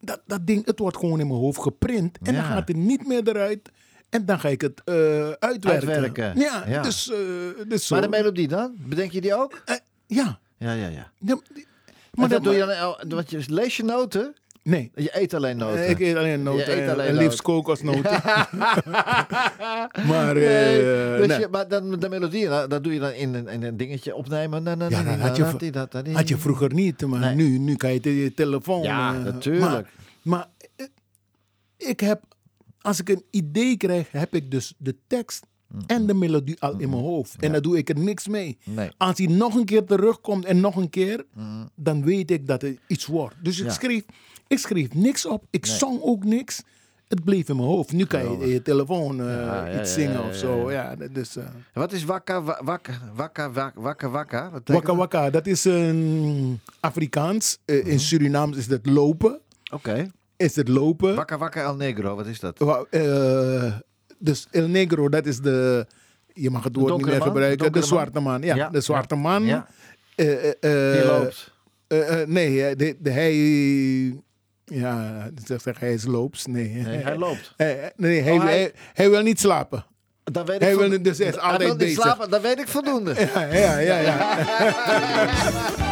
[0.00, 2.18] dat, dat ding, het wordt gewoon in mijn hoofd geprint.
[2.22, 3.70] En dan gaat het niet meer eruit.
[4.08, 4.94] En dan ga ik het eh,
[5.30, 5.68] uitwerken.
[5.88, 6.82] Uitwerken, Ja, ja.
[6.82, 7.18] dus, eh,
[7.68, 7.94] dus zo.
[7.94, 8.74] Maar de melodie dan?
[8.78, 9.62] Bedenk je die ook?
[9.64, 10.38] Eh, ja.
[10.56, 11.12] Ja, ja, ja.
[12.12, 12.66] Maar dat doe je
[12.98, 14.34] dan, want je lees je noten?
[14.62, 14.90] Nee.
[14.94, 15.88] Je eet alleen noten.
[15.90, 16.66] Ik eet alleen noten.
[16.66, 17.62] Je eet en- alleen en liefst noten.
[17.64, 18.10] kokosnoten.
[20.08, 21.38] maar, Nee, dus nee.
[21.40, 24.14] je, maar dan, de melodie, dat, dat doe je dan in een, in een dingetje
[24.14, 24.62] opnemen.
[24.62, 25.18] Na, na, Ja, dat
[25.92, 26.12] had je.
[26.12, 27.34] Had je vroeger niet, maar Nee.
[27.34, 28.82] nu, nu kan je te- je telefoon.
[28.82, 29.64] Ja, eh, natuurlijk.
[29.72, 29.90] Maar,
[30.22, 30.46] maar
[30.76, 30.86] eh,
[31.76, 32.22] ik heb,
[32.80, 35.46] als ik een idee krijg, heb ik dus de tekst
[35.86, 37.36] en de melodie al in mijn hoofd.
[37.42, 38.58] En dan doe ik er niks mee.
[38.64, 38.90] Nee.
[38.96, 41.24] Als hij nog een keer terugkomt en nog een keer,
[41.74, 43.34] dan weet ik dat het iets wordt.
[43.42, 43.72] Dus ik, Ja.
[43.72, 44.02] schreef,
[44.46, 45.44] ik schreef niks op.
[45.50, 46.62] Ik zong ook niks.
[47.08, 47.92] Het bleef in mijn hoofd.
[47.92, 50.70] Nu kan je in je telefoon eh, Ja, ja, iets zingen ja, of zo.
[50.70, 50.96] ja.
[50.98, 54.94] Eh, Wat is wakka, wa- wakka, wakka, wakka, wakka, wakka?
[54.94, 57.58] Waka, dat is een Afrikaans.
[57.64, 59.40] Eh, in Surinaams is dat lopen.
[59.72, 60.10] Oké.
[60.36, 61.14] Is het lopen.
[61.14, 62.58] Wakka, wakka El Negro, wat is dat?
[64.22, 65.86] Dus El Negro, dat is de.
[66.32, 67.72] Je mag het woord niet meer gebruiken.
[67.72, 68.42] De zwarte man.
[68.42, 69.44] Ja, Ja, de zwarte man.
[69.44, 69.66] ja.
[70.14, 71.52] Eh, eh, Die eh, loopt.
[71.86, 73.34] eh, eh, nee, de, de, hij.
[74.64, 76.46] Ja, zeg, zeg, hij is loops.
[76.46, 77.54] Nee, Nee, hij loopt.
[77.96, 79.84] Nee, hij, Oh, hij- hij, hij wil niet slapen.
[80.24, 82.02] Dan weet ik Hij wil dus hij is altijd bezig.
[82.02, 83.14] slapen, dat weet ik voldoende.
[83.34, 83.98] Ja, ja, ja.
[83.98, 85.90] ja.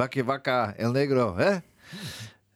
[0.00, 1.56] Ja, wakkie wakka El Negro, hè?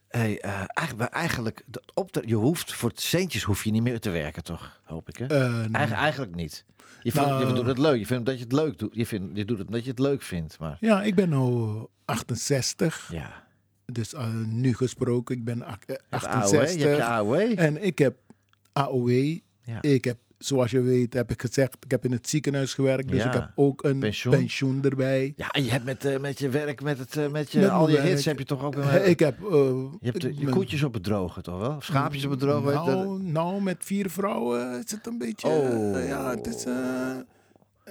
[0.08, 4.00] Hey, eh, eigenlijk, eigenlijk dat optre- je hoeft voor het centjes hoef je niet meer
[4.00, 4.80] te werken, toch?
[4.84, 5.26] Hoop ik, hè?
[5.26, 5.68] Eh, nee.
[5.72, 6.64] Eigen- eigenlijk niet.
[7.02, 7.46] Je, vindt, Nou.
[7.46, 7.98] je doet het leuk.
[7.98, 8.94] Je vindt dat je het leuk doet.
[8.94, 10.58] Je, vindt, je doet het omdat je het leuk vindt.
[10.58, 13.08] Maar Ja, ik ben nu 68.
[13.12, 13.42] ja.
[13.86, 16.96] Dus eh, nu gesproken, ik ben ach- eh, Het AOW, je hebt 68.
[16.96, 17.34] je AOW.
[17.58, 18.16] En ik heb
[18.72, 19.10] AOW.
[19.64, 19.82] Ja.
[19.82, 23.08] Ik heb, zoals je weet, heb ik gezegd, ik heb in het ziekenhuis gewerkt.
[23.08, 23.26] Dus Ja.
[23.26, 24.34] ik heb ook een Pensioen.
[24.36, 25.32] pensioen, erbij.
[25.36, 27.70] Ja, en je hebt met, eh, met je werk, met, het, eh, met je, Met
[27.70, 28.74] al je hits heb je toch ook...
[28.74, 29.42] een- Eh, ik heb...
[29.42, 29.50] eh,
[30.00, 31.76] je hebt de, je koetjes op het droge, toch wel?
[31.76, 32.64] Of schaapjes op dat?
[32.64, 35.48] Nou, nou, met vier vrouwen is het een beetje...
[35.48, 36.06] Oh.
[36.06, 36.64] ja, het is...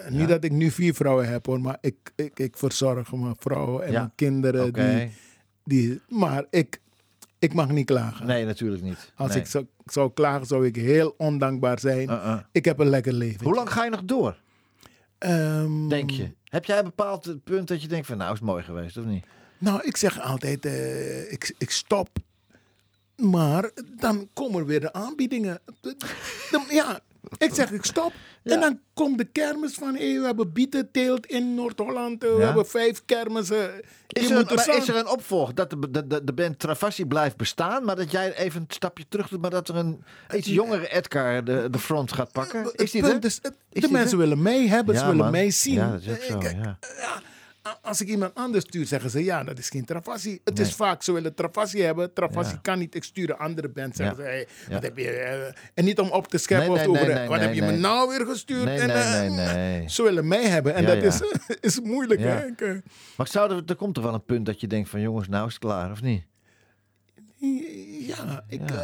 [0.09, 3.83] Niet dat ik nu vier vrouwen heb hoor, maar ik, ik, ik verzorg mijn vrouwen
[3.85, 3.97] en Ja.
[3.99, 4.73] mijn kinderen.
[4.73, 5.11] Die,
[5.63, 6.79] die, maar ik,
[7.43, 8.25] ik mag niet klagen.
[8.25, 9.11] Nee, natuurlijk niet.
[9.15, 9.39] Als Nee.
[9.39, 12.09] ik zou, zou klagen, zou ik heel ondankbaar zijn.
[12.09, 12.39] Uh-uh.
[12.51, 13.43] Ik heb een lekker leven.
[13.45, 14.41] Hoe lang ga je nog door,
[15.17, 16.31] Ehm, denk je?
[16.43, 19.05] Heb jij een bepaald punt dat je denkt van, nou is het mooi geweest, of
[19.05, 19.25] niet?
[19.57, 22.09] Nou, ik zeg altijd, eh, ik, ik stop.
[23.15, 25.59] Maar dan komen er weer de aanbiedingen.
[26.69, 26.99] Ja,
[27.37, 28.13] ik zeg ik stop.
[28.43, 32.23] En dan komt de kermis van, hey, we hebben bietenteelt in Noord-Holland.
[32.23, 32.45] eh, We Ja.
[32.45, 33.71] hebben vijf kermissen.
[34.07, 37.05] Is er, er maar is er een opvolg dat de, de, de, de band Travassi
[37.05, 40.03] blijft bestaan, maar dat jij even een stapje terug doet, maar dat er een
[40.35, 42.63] iets jongere Edgar de, de front gaat pakken?
[42.75, 43.23] Is Het er?
[43.23, 44.17] Is de die mensen er?
[44.17, 45.31] willen mij hebben, ze willen man.
[45.31, 45.73] mij zien.
[45.73, 46.77] Ja, dat is ook Eh, zo, kijk, ja.
[47.81, 50.39] Als ik iemand anders stuur, zeggen ze ja, dat is geen Travassi.
[50.43, 50.65] Het Nee.
[50.67, 52.13] is vaak, ze willen Travassi hebben.
[52.13, 52.59] Travassi Ja.
[52.61, 52.95] kan niet.
[52.95, 53.95] Ik stuur een andere band.
[53.95, 54.23] Zeggen Ja.
[54.23, 54.73] ze, hey, Ja.
[54.73, 55.09] wat heb je...
[55.09, 57.27] eh, en niet om op te scheppen Nee, of nee, te over.
[57.27, 58.63] wat heb je me nou weer gestuurd?
[58.63, 59.89] Nee, en, nee, nee, nee.
[59.89, 60.73] Ze willen mij hebben.
[60.75, 61.03] En dat.
[61.03, 61.21] Is,
[61.61, 62.19] is moeilijk.
[62.19, 62.39] Hè?
[63.17, 65.47] Maar zou er, er komt toch wel een punt dat je denkt van jongens, nou
[65.47, 66.23] is het klaar, of niet?
[68.07, 68.81] ja, ik, eh,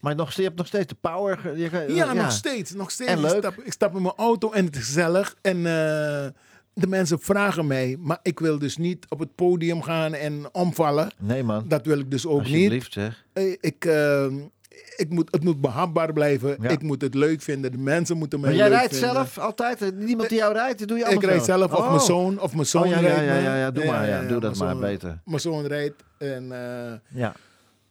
[0.00, 1.58] Maar nog, je hebt nog steeds de power.
[1.58, 2.72] Je, Ja, nog steeds.
[2.72, 3.10] Nog steeds.
[3.10, 3.32] En leuk.
[3.32, 5.36] Ik, stap, ik stap in mijn auto en het is gezellig.
[5.42, 5.66] En
[6.78, 11.10] de mensen vragen mij, maar ik wil dus niet op het podium gaan en omvallen.
[11.18, 11.64] Nee, man.
[11.68, 12.52] Dat wil ik dus ook niet.
[12.54, 13.24] Alsjeblieft, zeg.
[13.32, 14.26] Eh, Ik, eh,
[14.96, 16.56] ik moet, het moet behapbaar blijven.
[16.60, 16.68] Ja.
[16.68, 17.72] Ik moet het leuk vinden.
[17.72, 19.14] De mensen moeten mij Maar jij leuk rijdt vinden.
[19.14, 19.82] zelf altijd?
[19.82, 20.78] Eh, Niemand die jou rijdt?
[20.78, 21.88] Dat doe je Ik allemaal rijd zelf, of Oh.
[21.88, 24.20] mijn zoon, of mijn zoon Oh, ja, ja, rijdt ja, ja, ja, doe maar, ja.
[24.22, 25.20] Doe dat mijn maar, zoon- beter.
[25.24, 26.02] Mijn zoon rijdt.
[26.18, 27.34] En, eh, Ja.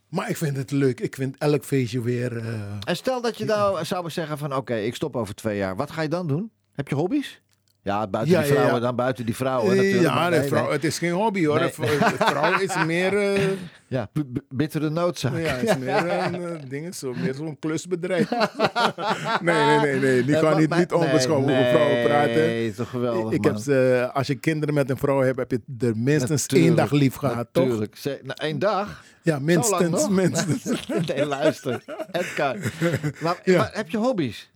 [0.08, 1.00] maar ik vind het leuk.
[1.00, 2.36] Ik vind elk feestje weer...
[2.36, 2.44] eh,
[2.84, 4.54] En stel dat je nou zou zeggen van...
[4.54, 5.76] Oké, ik stop over twee jaar.
[5.76, 6.50] Wat ga je dan doen?
[6.74, 7.40] Heb je hobby's?
[7.86, 8.80] Ja, buiten Ja, die vrouwen ja.
[8.80, 8.96] dan.
[8.96, 10.02] Buiten die vrouwen natuurlijk.
[10.02, 10.72] ja, maar de nee, vrouw, nee.
[10.72, 11.60] het is geen hobby hoor.
[11.60, 11.70] Nee.
[12.18, 13.40] Vrouw is meer, eh,
[13.86, 14.08] Ja,
[14.48, 15.38] bittere noodzaak.
[15.38, 18.30] ja, is meer een ding, zo, meer zo'n klusbedrijf.
[19.42, 20.24] nee, nee, nee, nee.
[20.24, 22.34] Die Eh, kan niet, niet onbeschoven nee, over vrouwen praten.
[22.34, 25.86] Nee, toch geweldig, Ik heb ze, als je kinderen met een vrouw hebt, heb je
[25.86, 27.64] er minstens Natuurlijk, één dag lief gehad, toch?
[27.64, 27.96] Natuurlijk.
[27.96, 29.04] Ze- nou, één dag?
[29.22, 30.08] Ja, minstens.
[30.08, 30.86] minstens.
[31.06, 31.84] nee, luister.
[32.12, 32.56] Edgar.
[33.20, 34.50] Maar, maar heb je hobby's?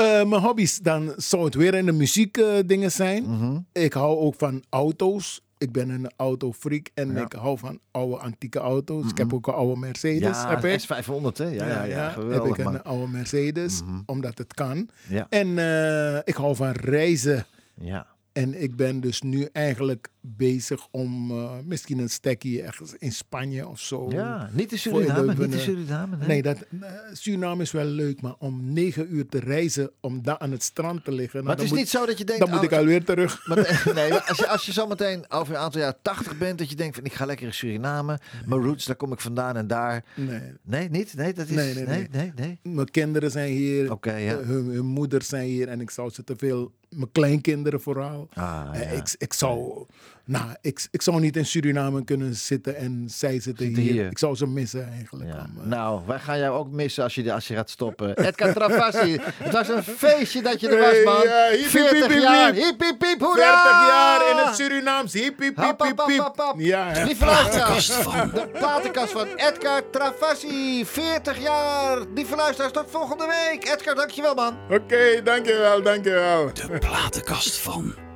[0.00, 3.22] Eh, mijn hobby's, dan zou het weer in de muziek eh, dingen zijn.
[3.22, 3.58] Mhm.
[3.72, 5.40] Ik hou ook van auto's.
[5.58, 7.12] Ik ben een autofreak en Ja.
[7.12, 7.22] Mhm.
[7.22, 9.10] ik hou van oude antieke auto's.
[9.10, 10.36] Ik heb ook een oude Mercedes.
[10.36, 10.80] ja, heb ik.
[10.80, 11.44] S500, hè?
[11.44, 12.04] Ja, ja, ja.
[12.04, 12.84] heb geweldig, ik een man.
[12.84, 14.88] oude Mercedes, omdat het kan.
[15.08, 15.26] Ja.
[15.30, 17.46] En eh, ik hou van reizen.
[17.74, 18.06] Ja.
[18.32, 23.68] En ik ben dus nu eigenlijk bezig om eh, misschien een stekkie ergens in Spanje
[23.68, 24.10] of zo.
[24.10, 26.16] ja, niet in de- Suriname, niet in Suriname.
[26.16, 26.26] Nee.
[26.28, 30.38] Nee, dat, eh, Suriname is wel leuk, maar om negen uur te reizen, om daar
[30.38, 31.34] aan het strand te liggen.
[31.34, 32.40] nou, maar het is niet zo dat je denkt...
[32.40, 33.46] dan moet oh, ik alweer terug.
[33.46, 33.56] Maar,
[33.94, 36.76] nee, maar als je, als je zometeen over een aantal jaar 80 bent, dat je
[36.76, 38.18] denkt van ik ga lekker in Suriname.
[38.46, 40.04] Mijn roots, daar kom ik vandaan en daar.
[40.14, 40.40] Nee.
[40.62, 41.14] Nee, niet?
[41.14, 41.54] Nee, dat is.
[41.54, 42.58] Nee, nee, nee.
[42.62, 44.36] Mijn kinderen zijn hier, Oké, ja.
[44.38, 48.28] hun, hun moeders zijn hier en ik zou ze te veel, mijn kleinkinderen vooral.
[48.34, 48.88] Ah, Eh, ja.
[48.98, 49.86] ik, ik, zou,
[50.30, 53.92] nou, ik, ik zou niet in Suriname kunnen zitten en zij zitten, Zitten hier.
[53.92, 54.06] hier.
[54.10, 55.28] Ik zou ze missen eigenlijk.
[55.28, 55.38] Ja.
[55.56, 58.16] om, eh, Nou, wij gaan jou ook missen als je, als je gaat stoppen.
[58.26, 61.22] Edgar Travassi, het was een feestje dat je er was, Hey, man.
[61.22, 62.62] ja, hiep, 40 hiep, hiep, jaar, hiep.
[62.62, 63.86] hiep, hiep, hiep, 40 hoera!
[63.88, 65.12] jaar in het Surinaams.
[65.12, 66.54] Hiep, hiep, hiep, hiep, hiep.
[66.56, 67.04] Ja.
[67.04, 71.98] Lieve luisteraars, de platenkast van Edgar Travassi, 40 jaar.
[72.14, 73.64] Lieve luisteraars, tot volgende week.
[73.68, 74.56] Edgar, dankjewel, man.
[74.70, 76.50] Oké, dankjewel, dankjewel.
[76.54, 78.08] De platenkast van.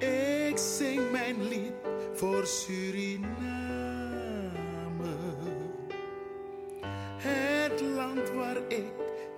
[0.00, 1.72] Ik zing mijn lied
[2.14, 3.28] voor Suriname.
[7.16, 8.92] Het land waar ik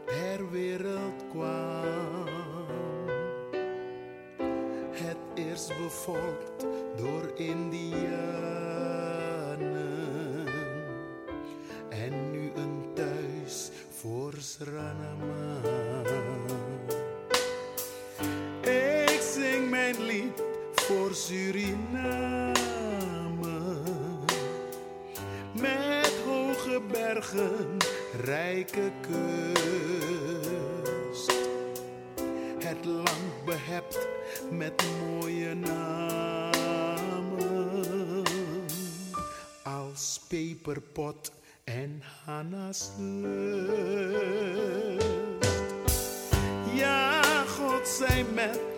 [0.06, 2.26] ter wereld kwam.
[4.90, 8.12] Het eerst bevolkt door Indianen.
[21.26, 22.54] Suriname.
[25.52, 27.76] Met hoge bergen,
[28.24, 29.22] rijke kust.
[32.58, 34.08] Het land behept
[34.50, 36.62] met mooie namen.
[39.62, 41.32] Als peperpot
[41.64, 42.90] en Hanna's.
[46.74, 48.71] Ja, God zij met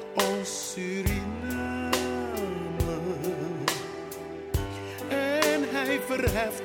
[6.21, 6.63] hij verheft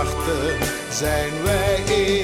[0.00, 0.56] in gedachten
[0.90, 2.17] zijn wij één.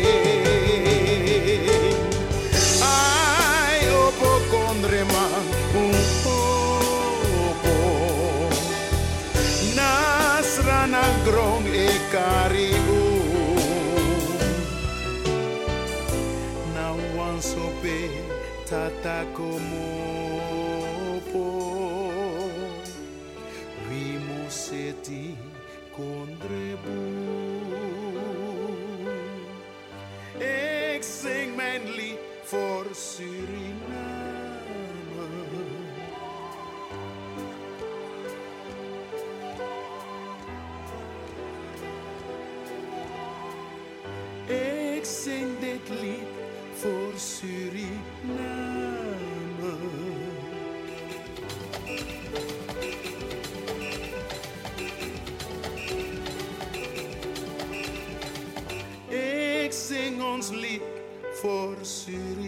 [62.04, 62.43] Voor